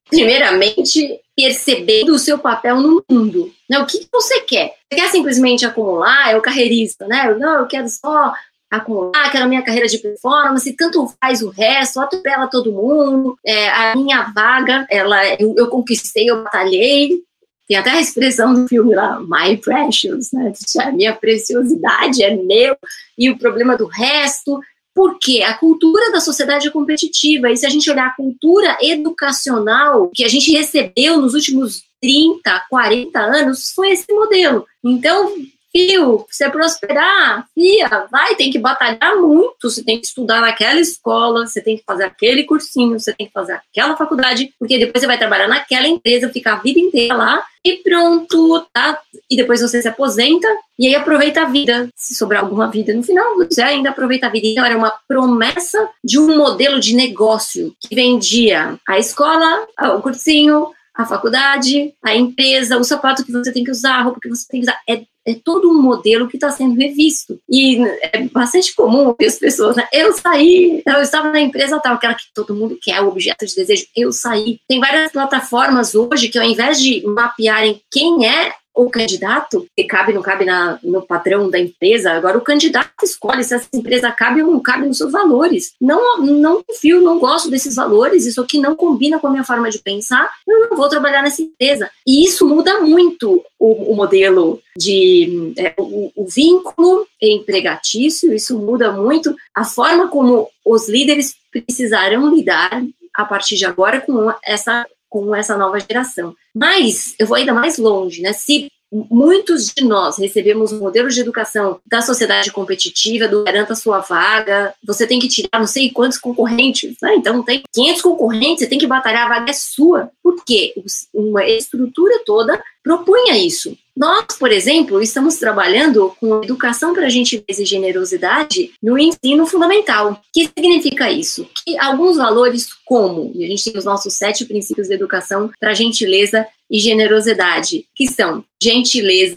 [0.10, 3.52] Primeiramente, percebendo o seu papel no mundo.
[3.69, 3.78] Né?
[3.80, 4.73] O que você quer?
[4.89, 6.32] Você quer simplesmente acumular?
[6.32, 7.36] É o carreirista, né?
[7.36, 8.34] Não, eu quero só
[8.69, 13.69] acumular, quero a minha carreira de performance, tanto faz o resto, atropela todo mundo, é,
[13.69, 17.21] a minha vaga, ela, eu, eu conquistei, eu batalhei,
[17.67, 20.54] tem até a expressão do filme lá, My Precious, né?
[20.80, 22.78] A minha preciosidade é meu,
[23.17, 24.60] e o problema do resto
[24.97, 30.10] porque a cultura da sociedade é competitiva, e se a gente olhar a cultura educacional
[30.12, 34.65] que a gente recebeu nos últimos 30, 40 anos, foi esse modelo.
[34.83, 35.36] Então,
[35.77, 41.45] fio, você prosperar, fia, vai, tem que batalhar muito, você tem que estudar naquela escola,
[41.45, 45.07] você tem que fazer aquele cursinho, você tem que fazer aquela faculdade, porque depois você
[45.07, 48.97] vai trabalhar naquela empresa, ficar a vida inteira lá e pronto, tá?
[49.29, 50.47] E depois você se aposenta
[50.79, 54.29] e aí aproveita a vida, se sobrar alguma vida no final, você ainda aproveita a
[54.29, 54.47] vida.
[54.47, 60.71] Então era uma promessa de um modelo de negócio que vendia a escola, o cursinho,
[60.97, 64.47] a faculdade, a empresa, o sapato que você tem que usar, a roupa que você
[64.47, 64.79] tem que usar.
[64.89, 67.38] É é todo um modelo que está sendo revisto.
[67.49, 69.86] E é bastante comum ver as pessoas, né?
[69.91, 73.53] Eu saí, eu estava na empresa tal, aquela que todo mundo quer, o objeto de
[73.53, 74.62] desejo, eu saí.
[74.69, 80.13] Tem várias plataformas hoje que, ao invés de mapearem quem é o candidato, que cabe
[80.13, 84.43] não cabe na, no padrão da empresa, agora o candidato escolhe se essa empresa cabe
[84.43, 85.73] ou não cabe nos seus valores.
[85.81, 89.69] Não, não confio, não gosto desses valores, isso aqui não combina com a minha forma
[89.71, 91.89] de pensar, eu não vou trabalhar nessa empresa.
[92.05, 98.91] E isso muda muito o, o modelo de é, o, o vínculo empregatício, isso muda
[98.91, 102.83] muito a forma como os líderes precisarão lidar
[103.15, 106.35] a partir de agora com essa com essa nova geração.
[106.53, 108.33] Mas eu vou ainda mais longe, né?
[108.33, 113.99] Se muitos de nós recebemos um modelo de educação da sociedade competitiva, do garanta sua
[113.99, 117.15] vaga, você tem que tirar não sei quantos concorrentes, né?
[117.15, 120.09] então tem 500 concorrentes, você tem que batalhar, a vaga é sua.
[120.23, 120.73] Por quê?
[121.13, 123.77] Uma estrutura toda propunha isso.
[123.97, 130.12] Nós, por exemplo, estamos trabalhando com educação para gentileza e generosidade no ensino fundamental.
[130.12, 131.49] O que significa isso?
[131.65, 135.73] Que alguns valores como, e a gente tem os nossos sete princípios de educação para
[135.73, 139.36] gentileza e generosidade, que são gentileza,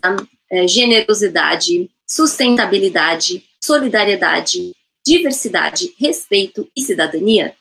[0.53, 4.73] é, generosidade, sustentabilidade, solidariedade,
[5.07, 7.55] diversidade, respeito e cidadania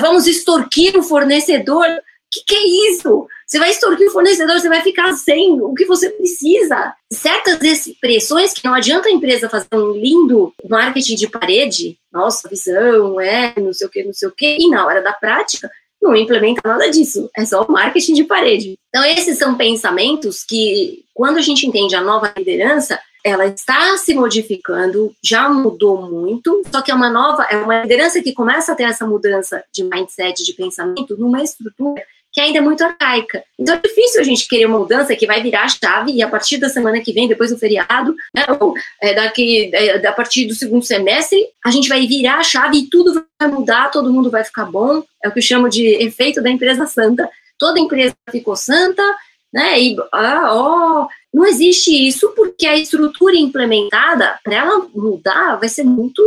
[0.00, 1.86] vamos extorquir o fornecedor.
[1.86, 3.26] O que, que é isso?
[3.46, 6.94] Você vai extorquir o fornecedor, você vai ficar sem o que você precisa.
[7.12, 13.20] Certas expressões que não adianta a empresa fazer um lindo marketing de parede, nossa visão,
[13.20, 15.70] é, não sei o que, não sei o que, e na hora da prática,
[16.02, 18.76] não implementa nada disso, é só marketing de parede.
[18.88, 24.14] Então, esses são pensamentos que, quando a gente entende a nova liderança, ela está se
[24.14, 28.74] modificando, já mudou muito, só que é uma nova, é uma liderança que começa a
[28.74, 32.02] ter essa mudança de mindset, de pensamento, numa estrutura
[32.36, 33.42] que ainda é muito arcaica.
[33.58, 36.28] Então é difícil a gente querer uma mudança que vai virar a chave e a
[36.28, 40.44] partir da semana que vem, depois do feriado, né, ou é, daqui, é, a partir
[40.44, 44.30] do segundo semestre, a gente vai virar a chave e tudo vai mudar, todo mundo
[44.30, 45.02] vai ficar bom.
[45.24, 47.26] É o que eu chamo de efeito da empresa santa.
[47.58, 49.02] Toda empresa ficou santa,
[49.50, 49.80] né?
[49.80, 55.84] E ah, ó, não existe isso porque a estrutura implementada, para ela mudar, vai ser
[55.84, 56.22] muito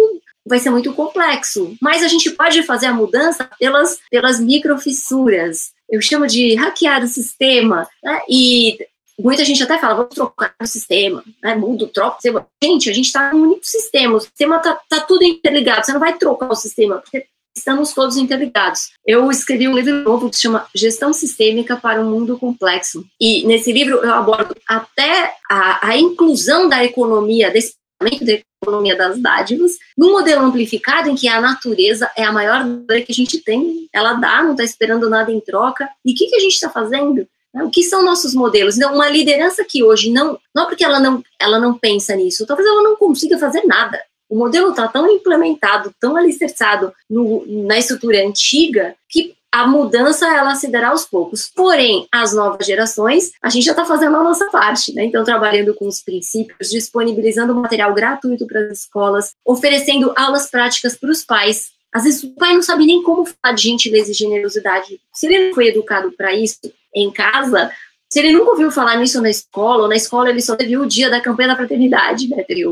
[0.49, 1.77] vai ser muito complexo.
[1.79, 5.71] Mas a gente pode fazer a mudança pelas, pelas microfissuras.
[5.87, 7.87] Eu chamo de hackear o sistema.
[8.03, 8.21] Né?
[8.27, 8.77] E
[9.17, 11.55] muita gente até fala, vamos trocar o sistema, né?
[11.55, 12.47] muda, troca o sistema.
[12.61, 15.99] Gente, a gente está num único sistema, o sistema está tá tudo interligado, você não
[15.99, 18.91] vai trocar o sistema, porque estamos todos interligados.
[19.05, 23.05] Eu escrevi um livro novo que se chama Gestão Sistêmica para um Mundo Complexo.
[23.19, 29.19] E nesse livro eu abordo até a, a inclusão da economia, desse da economia das
[29.19, 32.65] dádivas, num modelo amplificado em que a natureza é a maior
[33.05, 35.89] que a gente tem, ela dá, não está esperando nada em troca.
[36.05, 37.27] E o que, que a gente está fazendo?
[37.53, 38.77] Né, o que são nossos modelos?
[38.77, 42.67] Então, uma liderança que hoje não, não porque ela não, ela não pensa nisso, talvez
[42.67, 43.99] ela não consiga fazer nada.
[44.29, 50.55] O modelo está tão implementado, tão alicerçado no, na estrutura antiga, que a mudança ela
[50.55, 51.51] se dará aos poucos.
[51.53, 55.05] Porém, as novas gerações, a gente já está fazendo a nossa parte, né?
[55.05, 61.09] Então, trabalhando com os princípios, disponibilizando material gratuito para as escolas, oferecendo aulas práticas para
[61.09, 61.71] os pais.
[61.91, 64.99] Às vezes o pai não sabe nem como falar de gentileza e generosidade.
[65.13, 66.59] Se ele não foi educado para isso
[66.93, 67.71] em casa,
[68.07, 70.85] se ele nunca ouviu falar nisso na escola, ou na escola ele só teve o
[70.85, 72.43] dia da campanha da fraternidade, né?
[72.43, 72.63] Teve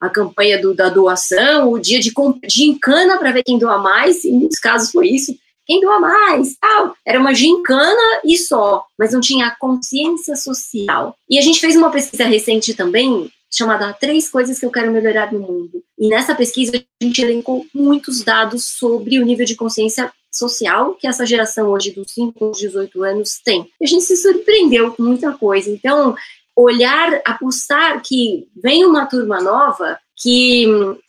[0.00, 2.12] a campanha do, da doação, o dia de,
[2.46, 6.56] de encana para ver quem doa mais, em muitos casos foi isso, quem doa mais,
[6.56, 6.94] tal.
[7.04, 11.16] Era uma gincana e só, mas não tinha consciência social.
[11.28, 15.32] E a gente fez uma pesquisa recente também, chamada Três Coisas que eu quero melhorar
[15.32, 15.82] no mundo.
[15.98, 21.06] E nessa pesquisa a gente elencou muitos dados sobre o nível de consciência social que
[21.06, 23.70] essa geração hoje dos 5 aos 18 anos tem.
[23.80, 25.70] E a gente se surpreendeu com muita coisa.
[25.70, 26.14] Então,
[26.56, 30.66] olhar, apostar que vem uma turma nova que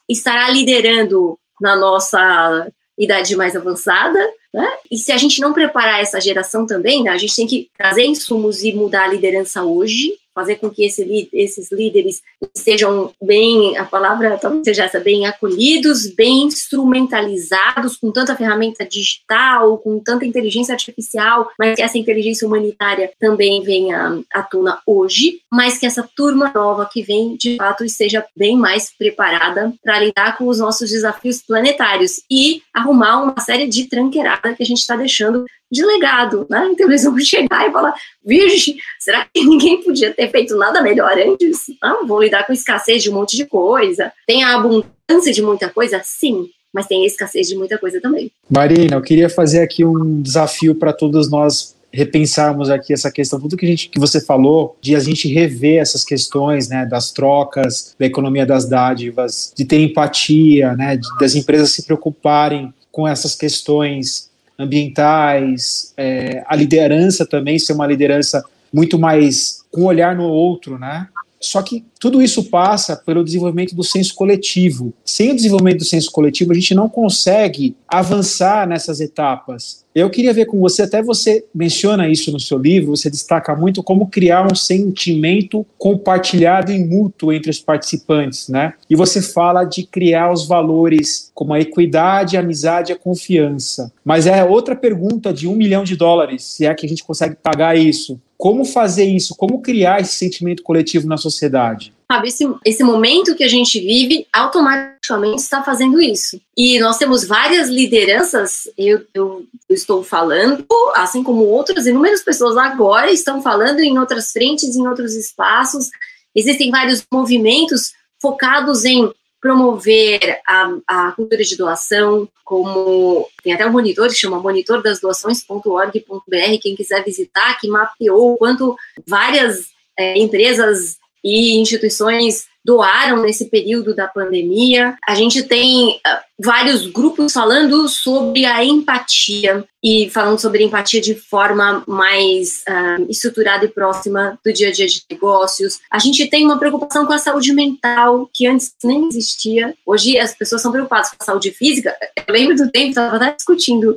[0.08, 4.20] estará liderando na nossa idade mais avançada,
[4.54, 4.68] né?
[4.90, 8.06] E se a gente não preparar essa geração também, né, a gente tem que trazer
[8.06, 12.22] insumos e mudar a liderança hoje, fazer com que esse, esses líderes
[12.54, 19.78] sejam bem, a palavra talvez seja essa, bem acolhidos, bem instrumentalizados, com tanta ferramenta digital,
[19.78, 25.78] com tanta inteligência artificial, mas que essa inteligência humanitária também venha à tona hoje, mas
[25.78, 30.48] que essa turma nova que vem, de fato, esteja bem mais preparada para lidar com
[30.48, 35.46] os nossos desafios planetários e arrumar uma série de tranqueirada que a gente está deixando
[35.76, 36.70] de legado, né?
[36.72, 41.18] Então eles vão chegar e falar, virgem, será que ninguém podia ter feito nada melhor
[41.18, 41.66] antes?
[41.82, 44.12] Não, vou lidar com escassez de um monte de coisa.
[44.26, 46.02] Tem a abundância de muita coisa?
[46.04, 46.50] Sim.
[46.74, 48.32] mas tem escassez de muita coisa também.
[48.50, 53.56] Marina, eu queria fazer aqui um desafio para todos nós repensarmos aqui essa questão, tudo
[53.56, 57.96] que, a gente, que você falou, de a gente rever essas questões, né, das trocas,
[57.98, 63.36] da economia das dádivas, de ter empatia, né, de, das empresas se preocuparem com essas
[63.36, 70.78] questões ambientais, é, a liderança também ser uma liderança muito mais com olhar no outro,
[70.78, 71.08] né?
[71.46, 74.94] Só que tudo isso passa pelo desenvolvimento do senso coletivo.
[75.04, 79.86] Sem o desenvolvimento do senso coletivo, a gente não consegue avançar nessas etapas.
[79.96, 83.82] Eu queria ver com você, até você menciona isso no seu livro, você destaca muito
[83.82, 88.74] como criar um sentimento compartilhado e mútuo entre os participantes, né?
[88.90, 93.90] E você fala de criar os valores como a equidade, a amizade e a confiança.
[94.04, 97.38] Mas é outra pergunta de um milhão de dólares, se é que a gente consegue
[97.42, 98.20] pagar isso.
[98.38, 99.36] Como fazer isso?
[99.36, 101.94] Como criar esse sentimento coletivo na sociedade?
[102.12, 106.40] Sabe, esse, esse momento que a gente vive automaticamente está fazendo isso.
[106.56, 110.64] E nós temos várias lideranças, eu, eu, eu estou falando,
[110.96, 115.90] assim como outras, inúmeras pessoas agora estão falando em outras frentes, em outros espaços.
[116.36, 119.12] Existem vários movimentos focados em
[119.46, 126.76] promover a, a, cultura de doação, como tem até um monitor que chama monitordasodoações.org.br, quem
[126.76, 128.76] quiser visitar, que mapeou quanto
[129.06, 134.98] várias é, empresas e instituições doaram nesse período da pandemia.
[135.08, 136.00] A gente tem uh,
[136.40, 143.66] vários grupos falando sobre a empatia e falando sobre empatia de forma mais uh, estruturada
[143.66, 145.80] e próxima do dia a dia de negócios.
[145.92, 149.76] A gente tem uma preocupação com a saúde mental que antes nem existia.
[149.86, 151.96] Hoje as pessoas são preocupadas com a saúde física.
[152.28, 153.96] Eu lembro do tempo, estava discutindo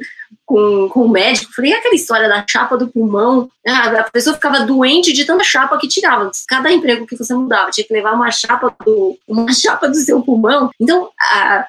[0.49, 3.51] com, com o médico, falei, aquela história da chapa do pulmão?
[3.67, 6.31] Ah, a pessoa ficava doente de tanta chapa que tirava.
[6.49, 10.23] Cada emprego que você mudava, tinha que levar uma chapa do, uma chapa do seu
[10.23, 10.71] pulmão.
[10.81, 11.11] Então,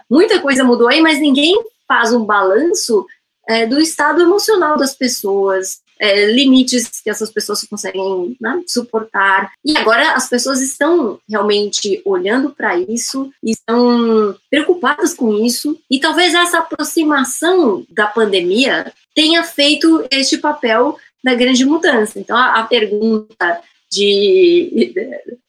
[0.10, 3.06] muita coisa mudou aí, mas ninguém faz um balanço
[3.50, 9.52] é, do estado emocional das pessoas, é, limites que essas pessoas conseguem né, suportar.
[9.64, 16.34] E agora as pessoas estão realmente olhando para isso, estão preocupadas com isso, e talvez
[16.34, 22.18] essa aproximação da pandemia tenha feito este papel da grande mudança.
[22.18, 24.93] Então, a, a pergunta de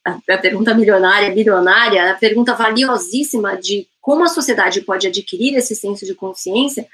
[0.04, 5.76] a, a pergunta milionária, bilionária, a pergunta valiosíssima de como a sociedade pode adquirir esse
[5.76, 6.86] senso de consciência,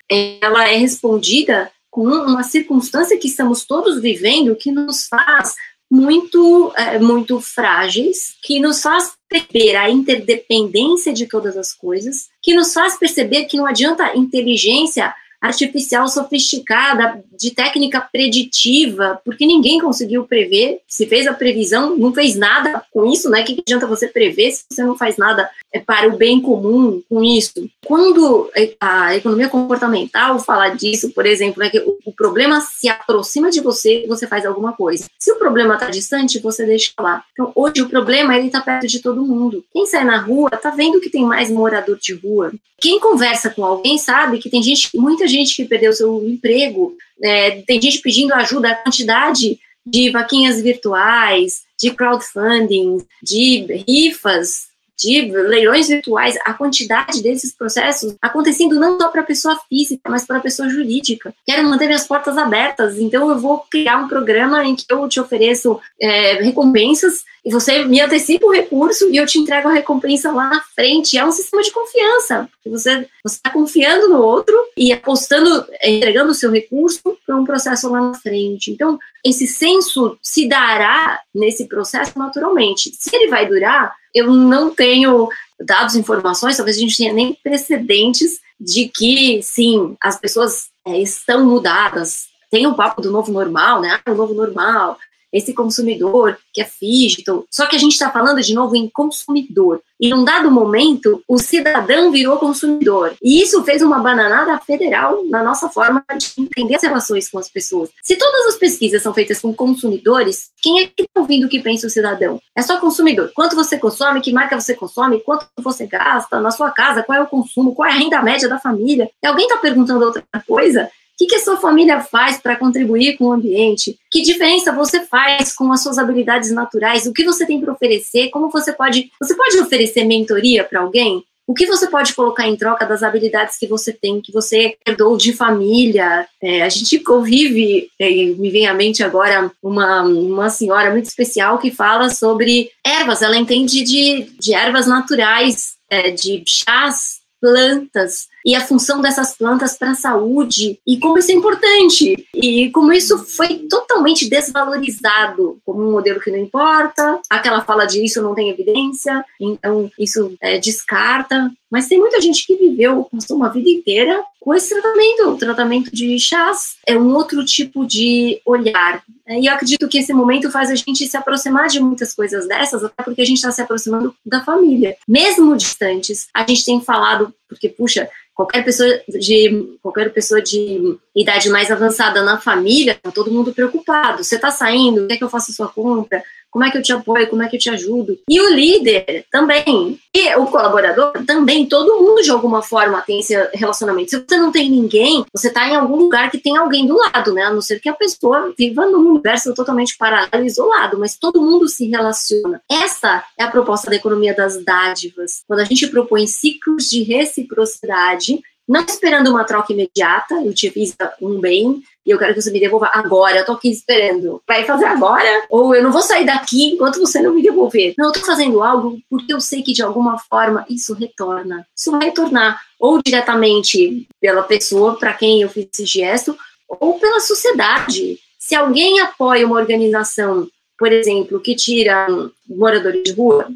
[0.43, 5.55] ela é respondida com uma circunstância que estamos todos vivendo que nos faz
[5.91, 12.55] muito, é, muito frágeis, que nos faz perceber a interdependência de todas as coisas, que
[12.55, 20.25] nos faz perceber que não adianta inteligência artificial sofisticada, de técnica preditiva, porque ninguém conseguiu
[20.25, 20.81] prever.
[20.89, 23.43] Se fez a previsão, não fez nada com isso, né?
[23.43, 27.03] O que adianta você prever se você não faz nada é, para o bem comum
[27.09, 27.69] com isso?
[27.85, 33.61] Quando a economia comportamental fala disso, por exemplo, é que o problema se aproxima de
[33.61, 35.07] você você faz alguma coisa.
[35.19, 37.23] Se o problema está distante, você deixa lá.
[37.33, 39.65] Então, hoje o problema ele está perto de todo mundo.
[39.73, 42.53] Quem sai na rua está vendo que tem mais morador de rua.
[42.79, 47.63] Quem conversa com alguém sabe que tem gente, muita gente que perdeu seu emprego, é,
[47.63, 54.67] tem gente pedindo ajuda, a quantidade de vaquinhas virtuais, de crowdfunding, de rifas
[54.99, 60.25] de leilões virtuais, a quantidade desses processos acontecendo não só para a pessoa física, mas
[60.25, 61.35] para a pessoa jurídica.
[61.45, 65.21] Quero manter minhas portas abertas, então eu vou criar um programa em que eu te
[65.21, 70.33] ofereço é, recompensas e você me antecipa o recurso e eu te entrego a recompensa
[70.33, 71.17] lá na frente.
[71.17, 72.49] É um sistema de confiança.
[72.67, 78.01] Você está confiando no outro e apostando, entregando o seu recurso para um processo lá
[78.01, 78.73] na frente.
[78.73, 82.93] Então, esse senso se dará nesse processo naturalmente.
[82.99, 85.29] Se ele vai durar, eu não tenho
[85.61, 91.47] dados, informações, talvez a gente tenha nem precedentes de que, sim, as pessoas é, estão
[91.47, 92.27] mudadas.
[92.51, 94.01] Tem o papo do novo normal, né?
[94.05, 94.99] Ah, o novo normal,
[95.33, 97.47] esse consumidor que é fígito.
[97.51, 99.81] Só que a gente está falando de novo em consumidor.
[100.01, 103.15] E num dado momento, o cidadão virou consumidor.
[103.23, 107.49] E isso fez uma bananada federal na nossa forma de entender as relações com as
[107.49, 107.91] pessoas.
[108.03, 111.61] Se todas as pesquisas são feitas com consumidores, quem é que está ouvindo o que
[111.61, 112.41] pensa o cidadão?
[112.55, 113.31] É só consumidor.
[113.35, 117.23] Quanto você consome, que marca você consome, quanto você gasta na sua casa, qual é
[117.23, 119.11] o consumo, qual é a renda média da família.
[119.23, 120.91] E alguém está perguntando outra coisa?
[121.17, 123.99] O que, que a sua família faz para contribuir com o ambiente?
[124.11, 127.07] Que diferença você faz com as suas habilidades naturais?
[127.07, 128.29] O que você tem para oferecer?
[128.29, 129.11] Como você pode.
[129.19, 131.25] Você pode oferecer mentoria para alguém?
[131.47, 135.17] O que você pode colocar em troca das habilidades que você tem, que você herdou
[135.17, 136.27] de família?
[136.43, 141.59] É, a gente convive, é, me vem à mente agora uma, uma senhora muito especial
[141.59, 148.55] que fala sobre ervas, ela entende de, de ervas naturais, é, de chás, plantas, e
[148.55, 153.19] a função dessas plantas para a saúde e como isso é importante e como isso
[153.19, 158.49] foi totalmente desvalorizado como um modelo que não importa, aquela fala de isso não tem
[158.49, 161.51] evidência, então isso é, descarta.
[161.71, 165.31] Mas tem muita gente que viveu, passou uma vida inteira com esse tratamento.
[165.31, 169.03] O tratamento de chás é um outro tipo de olhar.
[169.29, 172.85] E eu acredito que esse momento faz a gente se aproximar de muitas coisas dessas,
[172.85, 174.97] até porque a gente está se aproximando da família.
[175.09, 181.49] Mesmo distantes, a gente tem falado, porque, puxa, qualquer pessoa de qualquer pessoa de idade
[181.49, 184.23] mais avançada na família, tá todo mundo preocupado.
[184.23, 185.07] Você está saindo?
[185.07, 186.23] Quer que eu faça sua compra?
[186.57, 188.19] Como é que eu te apoio, como é que eu te ajudo.
[188.27, 193.35] E o líder também, e o colaborador também, todo mundo de alguma forma tem esse
[193.53, 194.09] relacionamento.
[194.09, 197.35] Se você não tem ninguém, você está em algum lugar que tem alguém do lado,
[197.35, 197.43] né?
[197.43, 201.69] A não ser que a pessoa viva num universo totalmente paralelo isolado, mas todo mundo
[201.69, 202.63] se relaciona.
[202.73, 205.43] Essa é a proposta da economia das dádivas.
[205.47, 210.35] Quando a gente propõe ciclos de reciprocidade, não esperando uma troca imediata,
[210.73, 214.41] fiz um bem e eu quero que você me devolva agora, eu tô aqui esperando.
[214.47, 215.45] Vai fazer agora?
[215.51, 217.95] Ou eu não vou sair daqui enquanto você não me devolver.
[217.99, 221.67] Não, eu tô fazendo algo porque eu sei que de alguma forma isso retorna.
[221.77, 226.37] Isso vai retornar ou diretamente pela pessoa para quem eu fiz esse gesto,
[226.69, 228.19] ou pela sociedade.
[228.39, 230.47] Se alguém apoia uma organização
[230.79, 232.07] por exemplo, que tira
[232.47, 233.49] moradores de rua,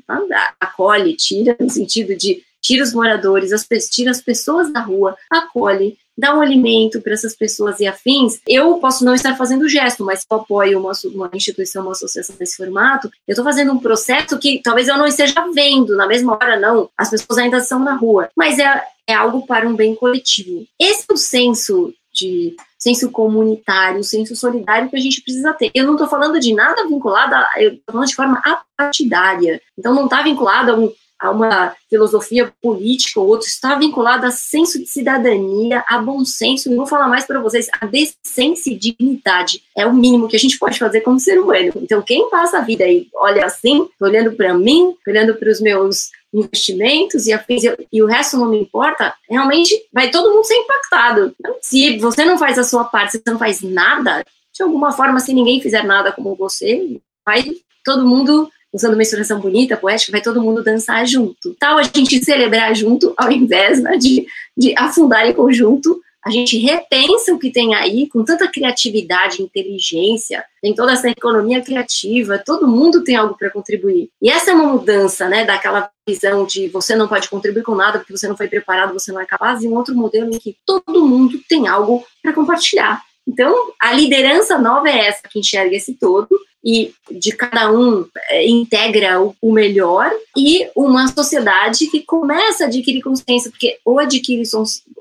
[0.58, 5.98] acolhe, tira no sentido de tira os moradores, as, tira as pessoas da rua, acolhe,
[6.20, 10.20] dá um alimento para essas pessoas e afins, eu posso não estar fazendo gesto, mas
[10.20, 14.38] se eu apoio uma, uma instituição, uma associação desse formato, eu estou fazendo um processo
[14.38, 16.90] que talvez eu não esteja vendo na mesma hora, não.
[16.96, 20.66] As pessoas ainda estão na rua, mas é, é algo para um bem coletivo.
[20.78, 25.70] Esse é o senso de senso comunitário, senso solidário que a gente precisa ter.
[25.74, 29.60] Eu não estou falando de nada vinculado, a, eu estou falando de forma apartidária.
[29.78, 34.30] Então não está vinculado a um a uma filosofia política ou outra, está vinculada a
[34.30, 38.78] senso de cidadania, a bom senso, e vou falar mais para vocês, a decência e
[38.78, 41.72] dignidade é o mínimo que a gente pode fazer como ser humano.
[41.76, 46.10] Então, quem passa a vida aí, olha assim, olhando para mim, olhando para os meus
[46.32, 51.34] investimentos e afins, e o resto não me importa, realmente vai todo mundo ser impactado.
[51.38, 54.92] Então, se você não faz a sua parte, se você não faz nada, de alguma
[54.92, 57.44] forma, se ninguém fizer nada como você, vai
[57.84, 61.54] todo mundo usando uma expressão bonita, poética, vai todo mundo dançar junto.
[61.58, 66.58] Tal a gente celebrar junto, ao invés né, de, de afundar em conjunto, a gente
[66.58, 72.68] repensa o que tem aí com tanta criatividade, inteligência, tem toda essa economia criativa, todo
[72.68, 74.10] mundo tem algo para contribuir.
[74.20, 77.98] E essa é uma mudança, né, daquela visão de você não pode contribuir com nada
[77.98, 80.56] porque você não foi preparado, você não é capaz, e um outro modelo em que
[80.66, 83.02] todo mundo tem algo para compartilhar.
[83.30, 86.28] Então, a liderança nova é essa que enxerga esse todo
[86.64, 93.00] e de cada um é, integra o, melhor e uma sociedade que começa a adquirir
[93.00, 94.42] consciência, porque ou adquire,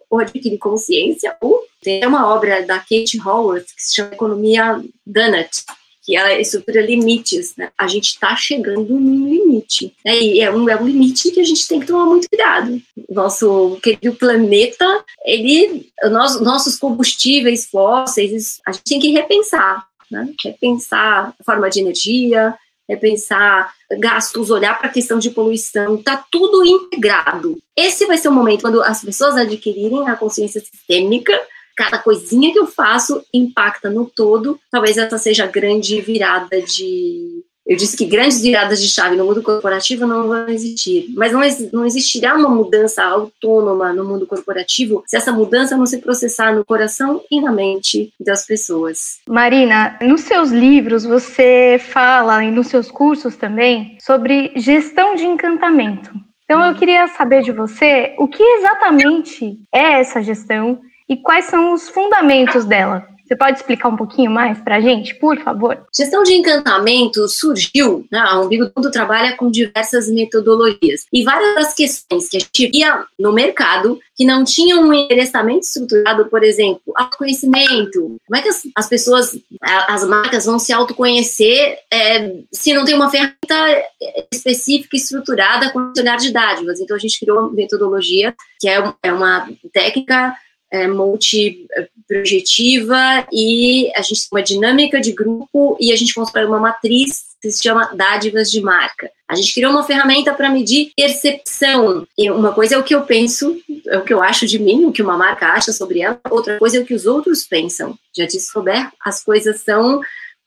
[0.10, 5.64] ou adquire consciência ou tem uma obra da Kate Howard que se chama Economia Donut,
[6.10, 7.70] que ela supera limites, né?
[7.78, 10.20] A gente está chegando num limite, né?
[10.20, 12.82] E é um, é um limite que a gente tem que tomar muito cuidado.
[13.10, 20.34] Nosso querido planeta, ele, nós, nossos combustíveis fósseis, a gente tem que repensar né?
[20.44, 22.56] Repensar a forma de energia,
[22.88, 27.58] repensar gastos, olhar para a questão de poluição, está tudo integrado.
[27.78, 31.40] Esse vai ser o momento quando as pessoas adquirirem a consciência sistêmica,
[31.80, 34.60] cada coisinha que eu faço impacta no todo.
[34.70, 39.26] Talvez essa seja a grande virada de eu disse que grandes viradas de chave no
[39.26, 45.04] mundo corporativo não vão existir, mas não, não existirá uma mudança autônoma no mundo corporativo
[45.06, 49.20] se essa mudança não se processar no coração e na mente das pessoas.
[49.30, 56.10] Marina, nos seus livros você fala e nos seus cursos também sobre gestão de encantamento.
[56.46, 61.74] Então eu queria saber de você o que exatamente é essa gestão e quais são
[61.74, 63.08] os fundamentos dela.
[63.30, 65.86] Você pode explicar um pouquinho mais para a gente, por favor?
[65.96, 71.76] Gestão de encantamento surgiu, né, a Umbigo Mundo trabalha com diversas metodologias e várias das
[71.76, 76.82] questões que a gente via no mercado que não tinham um endereçamento estruturado, por exemplo,
[76.96, 78.18] autoconhecimento.
[78.26, 82.96] Como é que as, as pessoas, as marcas vão se autoconhecer é, se não tem
[82.96, 83.86] uma ferramenta
[84.34, 86.80] específica estruturada com olhar de dádivas?
[86.80, 90.36] Então a gente criou uma metodologia que é, é uma técnica
[90.72, 96.60] é, multiprojetiva e a gente tem uma dinâmica de grupo e a gente constrói uma
[96.60, 99.10] matriz que se chama dádivas de marca.
[99.28, 102.06] A gente criou uma ferramenta para medir percepção.
[102.18, 103.58] E uma coisa é o que eu penso,
[103.88, 106.60] é o que eu acho de mim, o que uma marca acha sobre ela, outra
[106.60, 107.98] coisa é o que os outros pensam.
[108.16, 110.02] Já disse Robert, as coisas são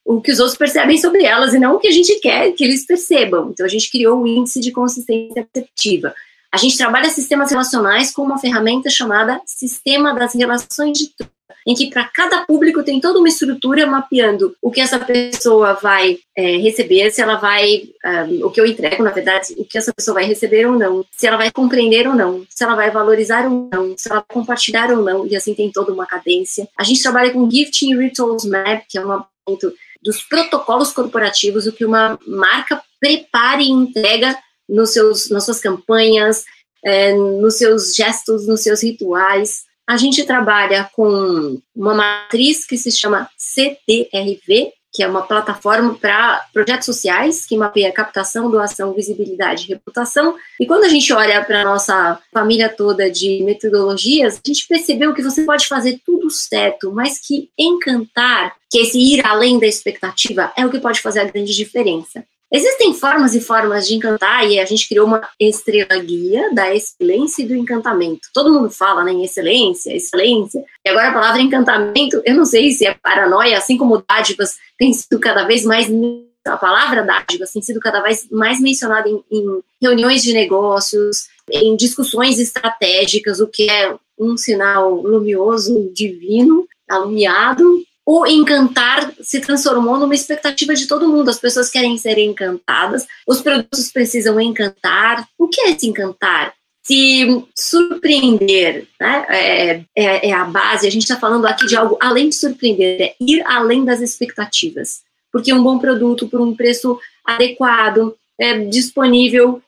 [0.05, 2.65] o que os outros percebem sobre elas e não o que a gente quer que
[2.65, 3.51] eles percebam.
[3.51, 6.15] Então a gente criou o índice de consistência perceptiva.
[6.53, 11.33] A gente trabalha sistemas relacionais com uma ferramenta chamada Sistema das Relações de Troca
[11.67, 16.19] em que para cada público tem toda uma estrutura mapeando o que essa pessoa vai
[16.37, 19.93] é, receber, se ela vai, um, o que eu entrego, na verdade, o que essa
[19.93, 23.47] pessoa vai receber ou não, se ela vai compreender ou não, se ela vai valorizar
[23.47, 26.69] ou não, se ela vai compartilhar ou não, e assim tem toda uma cadência.
[26.77, 29.73] A gente trabalha com Gifting Rituals Map, que é um mapeamento
[30.03, 34.37] dos protocolos corporativos, o que uma marca prepara e entrega
[34.69, 36.45] nos seus, nas suas campanhas,
[36.85, 39.65] é, nos seus gestos, nos seus rituais.
[39.87, 46.45] A gente trabalha com uma matriz que se chama CTRV, que é uma plataforma para
[46.53, 50.37] projetos sociais que mapeia captação, doação, visibilidade e reputação.
[50.61, 55.15] E quando a gente olha para a nossa família toda de metodologias, a gente percebeu
[55.15, 60.53] que você pode fazer tudo certo, mas que encantar, que esse ir além da expectativa,
[60.57, 62.23] é o que pode fazer a grande diferença.
[62.53, 67.43] Existem formas e formas de encantar, e a gente criou uma estrela guia da excelência
[67.43, 68.29] e do encantamento.
[68.35, 72.71] Todo mundo fala né, em excelência, excelência, e agora a palavra encantamento, eu não sei
[72.73, 75.87] se é paranoia, assim como dádivas tem sido cada vez mais.
[76.45, 81.75] A palavra dádivas tem sido cada vez mais mencionada em, em reuniões de negócios, em
[81.75, 90.15] discussões estratégicas, o que é um sinal luminoso, divino, alumiado, o encantar se transformou numa
[90.15, 91.31] expectativa de todo mundo.
[91.31, 95.27] As pessoas querem ser encantadas, os produtos precisam encantar.
[95.39, 96.53] O que é se encantar?
[96.85, 99.27] Se surpreender, né?
[99.29, 100.87] É, é, é a base.
[100.87, 105.03] A gente está falando aqui de algo além de surpreender, é ir além das expectativas.
[105.31, 109.63] Porque um bom produto por um preço adequado, é disponível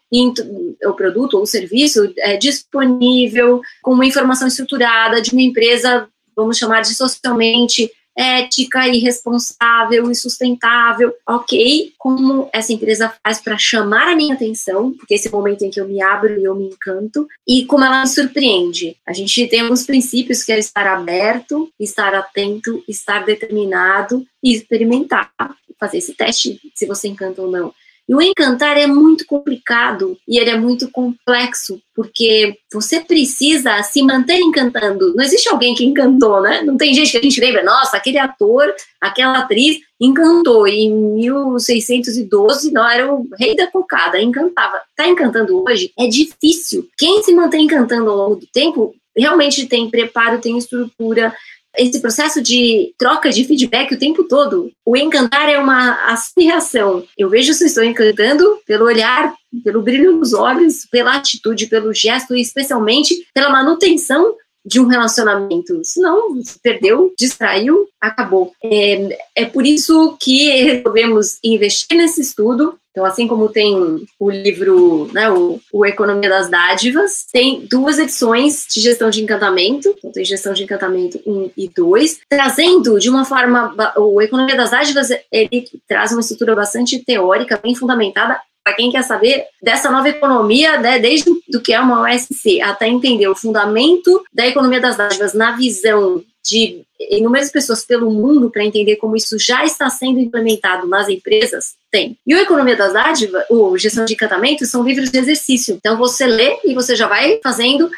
[0.84, 6.82] o produto ou serviço é disponível com uma informação estruturada de uma empresa, vamos chamar
[6.82, 11.12] de socialmente ética e responsável e sustentável.
[11.26, 15.70] Ok, como essa empresa faz para chamar a minha atenção, porque esse é momento em
[15.70, 18.96] que eu me abro e eu me encanto, e como ela me surpreende.
[19.06, 25.30] A gente tem alguns princípios que é estar aberto, estar atento, estar determinado e experimentar,
[25.78, 27.74] fazer esse teste se você encanta ou não.
[28.08, 34.02] E o encantar é muito complicado e ele é muito complexo, porque você precisa se
[34.02, 35.14] manter encantando.
[35.14, 36.62] Não existe alguém que encantou, né?
[36.62, 42.72] Não tem gente que a gente lembra, nossa, aquele ator, aquela atriz encantou em 1612,
[42.72, 44.80] não era o rei da cocada, encantava.
[44.94, 45.90] Tá encantando hoje?
[45.98, 46.86] É difícil.
[46.98, 51.34] Quem se mantém encantando ao longo do tempo realmente tem preparo, tem estrutura,
[51.76, 54.70] esse processo de troca de feedback o tempo todo.
[54.84, 60.32] O encantar é uma ação Eu vejo se estou encantando pelo olhar, pelo brilho nos
[60.32, 64.34] olhos, pela atitude, pelo gesto e especialmente pela manutenção
[64.64, 65.80] de um relacionamento.
[65.84, 68.52] Senão, perdeu, distraiu, acabou.
[68.62, 72.78] É, é por isso que resolvemos investir nesse estudo.
[72.94, 78.68] Então, assim como tem o livro, né, o, o Economia das Dádivas, tem duas edições
[78.72, 83.24] de gestão de encantamento, então tem gestão de encantamento 1 e 2, trazendo de uma
[83.24, 88.90] forma, o Economia das Dádivas, ele traz uma estrutura bastante teórica, bem fundamentada, para quem
[88.90, 93.36] quer saber dessa nova economia, né, desde do que é uma OSC até entender o
[93.36, 99.16] fundamento da economia das dádivas na visão de inúmeras pessoas pelo mundo para entender como
[99.16, 102.16] isso já está sendo implementado nas empresas, tem.
[102.26, 105.74] E o Economia das Dádivas, o Gestão de Encantamento, são livros de exercício.
[105.74, 107.90] Então você lê e você já vai fazendo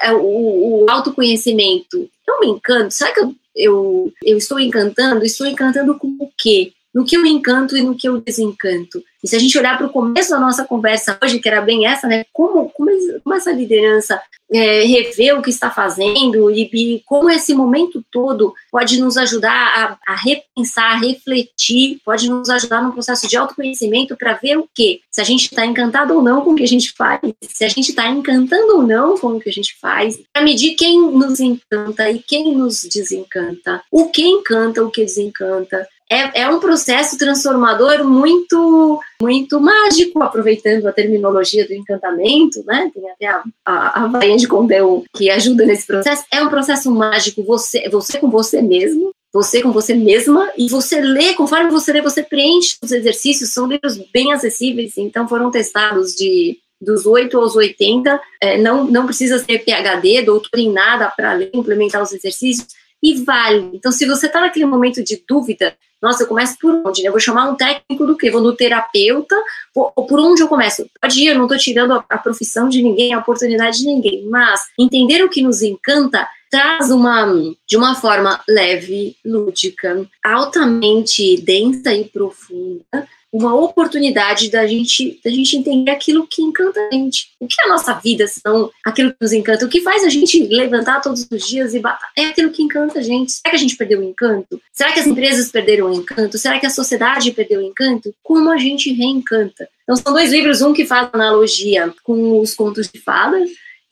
[0.00, 2.08] é, o, o autoconhecimento.
[2.26, 5.24] Eu me encanto, será que eu, eu, eu estou encantando?
[5.24, 6.72] Estou encantando com o quê?
[6.94, 9.02] No que eu encanto e no que eu desencanto.
[9.22, 11.86] E se a gente olhar para o começo da nossa conversa hoje, que era bem
[11.86, 12.24] essa, né?
[12.32, 12.90] Como, como,
[13.22, 14.20] como essa liderança
[14.52, 19.52] é, rever o que está fazendo e, e, como esse momento todo pode nos ajudar
[19.52, 24.68] a, a, repensar, a refletir, pode nos ajudar no processo de autoconhecimento para ver o
[24.74, 27.64] que, se a gente está encantado ou não com o que a gente faz, se
[27.64, 31.00] a gente está encantando ou não com o que a gente faz, para medir quem
[31.12, 36.58] nos encanta e quem nos desencanta, o que encanta, o que desencanta, é, é um
[36.58, 42.90] processo transformador muito muito mágico, aproveitando a terminologia do encantamento, né?
[42.92, 46.24] Tem até a, a, a Bahia de Condeu que ajuda nesse processo.
[46.32, 51.00] É um processo mágico, você, você com você mesmo, você com você mesma, e você
[51.00, 56.14] lê, conforme você lê, você preenche os exercícios, são livros bem acessíveis, então foram testados
[56.14, 61.34] de dos 8 aos 80, é, não, não precisa ser PHD, doutor em nada para
[61.34, 62.68] ler, implementar os exercícios,
[63.02, 63.70] e vale.
[63.74, 67.04] Então, se você está naquele momento de dúvida, nossa, eu começo por onde?
[67.04, 68.30] Eu vou chamar um técnico do quê?
[68.30, 69.36] Vou no terapeuta?
[69.74, 70.86] Ou, por onde eu começo?
[71.00, 74.26] Pode ir, eu não estou tirando a, a, profissão de ninguém, a oportunidade de ninguém,
[74.26, 77.26] mas entender o que nos encanta traz uma,
[77.66, 85.56] de uma forma leve, lúdica, altamente densa e profunda, uma oportunidade da gente, da gente
[85.56, 87.28] entender aquilo que encanta a gente.
[87.38, 89.64] O que é a nossa vida, são aquilo que nos encanta?
[89.64, 92.06] O que faz a gente levantar todos os dias e bater?
[92.16, 93.32] É aquilo que encanta a gente.
[93.32, 94.60] Será que a gente perdeu o encanto?
[94.72, 96.36] Será que as empresas perderam o encanto?
[96.38, 98.12] Será que a sociedade perdeu o encanto?
[98.20, 99.68] Como a gente reencanta?
[99.84, 103.48] Então, são dois livros, um que faz analogia com os contos de fadas,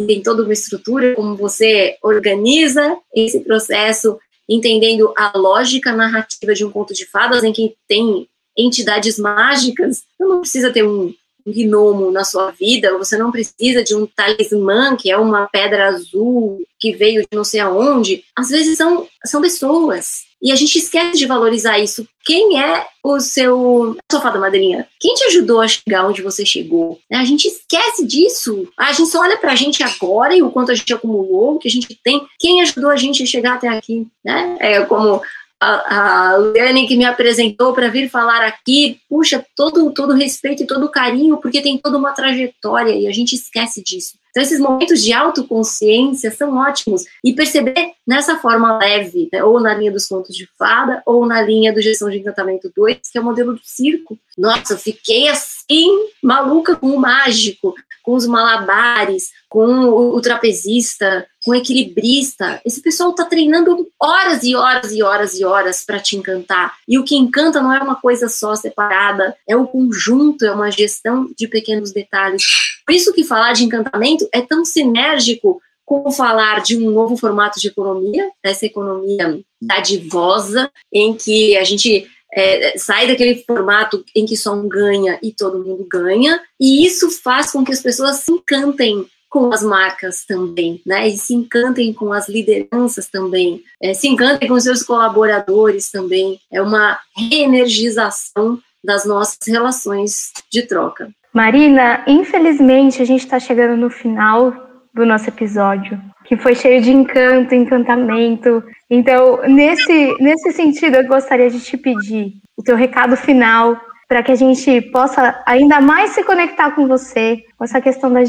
[0.06, 4.18] tem toda uma estrutura, como você organiza esse processo,
[4.48, 10.24] entendendo a lógica narrativa de um conto de fadas, em que tem entidades mágicas, você
[10.24, 11.12] não precisa ter um,
[11.52, 16.62] gnomo na sua vida, você não precisa de um talismã, que é uma pedra azul
[16.78, 18.24] que veio de não sei aonde.
[18.36, 20.27] Às vezes são, são pessoas.
[20.40, 22.06] E a gente esquece de valorizar isso.
[22.24, 24.86] Quem é o seu sofá da madrinha?
[25.00, 27.00] Quem te ajudou a chegar onde você chegou?
[27.12, 28.68] A gente esquece disso.
[28.78, 31.68] A gente só olha pra gente agora e o quanto a gente acumulou, o que
[31.68, 32.24] a gente tem.
[32.38, 34.06] Quem ajudou a gente a chegar até aqui?
[34.24, 34.56] Né?
[34.60, 35.20] É como
[35.60, 40.66] a, a Liane que me apresentou para vir falar aqui, puxa, todo todo respeito e
[40.66, 44.14] todo carinho, porque tem toda uma trajetória e a gente esquece disso.
[44.38, 47.02] Então, esses momentos de autoconsciência são ótimos.
[47.24, 51.42] E perceber nessa forma leve, né, ou na linha dos contos de fada, ou na
[51.42, 54.16] linha do Gestão de Encantamento 2, que é o modelo do circo.
[54.38, 55.88] Nossa, eu fiquei assim,
[56.22, 57.74] maluca com o mágico
[58.08, 62.58] com os malabares, com o, trapezista, com o equilibrista.
[62.64, 66.74] Esse pessoal está treinando horas e horas e horas e horas para te encantar.
[66.88, 70.70] E o que encanta não é uma coisa só separada, é o conjunto, é uma
[70.70, 72.42] gestão de pequenos detalhes.
[72.86, 77.58] Por isso que falar de encantamento é tão sinérgico como falar de um novo formato
[77.58, 84.36] de economia, essa economia dadivosa, em que a gente é, sai daquele formato em que
[84.36, 88.30] só um ganha e todo mundo ganha, e isso faz com que as pessoas se
[88.30, 91.08] encantem com as marcas também, né?
[91.08, 96.40] E se encantem com as lideranças também, é, se encantem com seus colaboradores também.
[96.50, 101.10] É uma reenergização das nossas relações de troca.
[101.38, 104.52] Marina, infelizmente a gente está chegando no final
[104.92, 108.64] do nosso episódio, que foi cheio de encanto, encantamento.
[108.90, 114.32] Então, nesse, nesse sentido, eu gostaria de te pedir o teu recado final para que
[114.32, 118.20] a gente possa ainda mais se conectar com você, com essa questão da,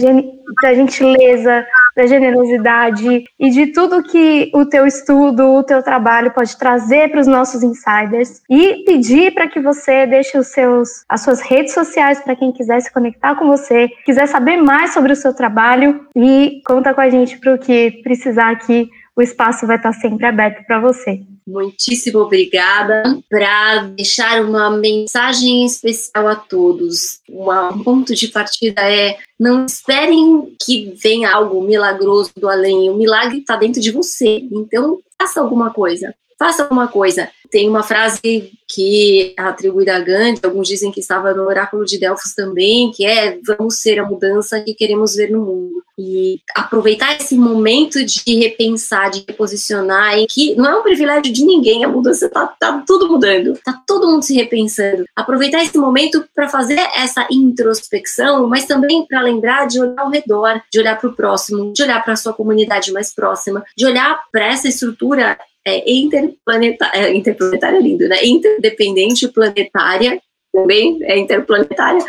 [0.61, 1.65] da gentileza,
[1.95, 7.21] da generosidade e de tudo que o teu estudo, o teu trabalho pode trazer para
[7.21, 12.19] os nossos insiders e pedir para que você deixe os seus, as suas redes sociais
[12.19, 16.61] para quem quiser se conectar com você, quiser saber mais sobre o seu trabalho e
[16.65, 18.89] conta com a gente para o que precisar aqui,
[19.19, 21.21] o espaço vai estar sempre aberto para você.
[21.45, 27.19] Muitíssimo obrigada para deixar uma mensagem especial a todos.
[27.29, 32.89] Um ponto de partida é não esperem que venha algo milagroso do além.
[32.89, 34.47] O milagre está dentro de você.
[34.49, 36.15] Então, faça alguma coisa.
[36.37, 37.29] Faça alguma coisa.
[37.51, 41.97] Tem uma frase que é atribuída a Gandhi, alguns dizem que estava no oráculo de
[41.97, 45.83] Delfos também, que é vamos ser a mudança que queremos ver no mundo.
[45.97, 51.83] E aproveitar esse momento de repensar, de reposicionar, que não é um privilégio de ninguém,
[51.83, 55.03] a mudança está tá tudo mudando, está todo mundo se repensando.
[55.15, 60.61] Aproveitar esse momento para fazer essa introspecção, mas também para lembrar de olhar ao redor,
[60.71, 64.21] de olhar para o próximo, de olhar para a sua comunidade mais próxima, de olhar
[64.31, 68.23] para essa estrutura é, interplanetária, é, interplanetária é lindo, né?
[68.25, 72.03] Interdependente planetária, também é interplanetária,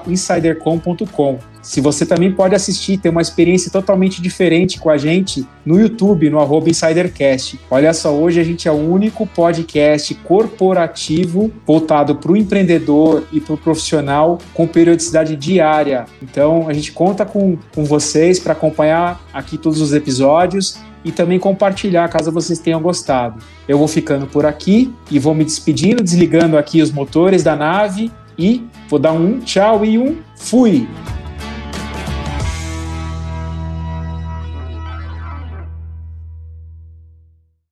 [0.07, 1.39] insidercom.com.
[1.65, 6.29] Se você também pode assistir, ter uma experiência totalmente diferente com a gente no YouTube,
[6.29, 7.59] no arroba InsiderCast.
[7.71, 13.41] Olha só, hoje a gente é o único podcast corporativo voltado para o empreendedor e
[13.41, 16.05] para o profissional com periodicidade diária.
[16.21, 21.39] Então a gente conta com, com vocês para acompanhar aqui todos os episódios e também
[21.39, 23.41] compartilhar caso vocês tenham gostado.
[23.67, 28.11] Eu vou ficando por aqui e vou me despedindo, desligando aqui os motores da nave
[28.37, 30.87] e vou dar um tchau e um fui!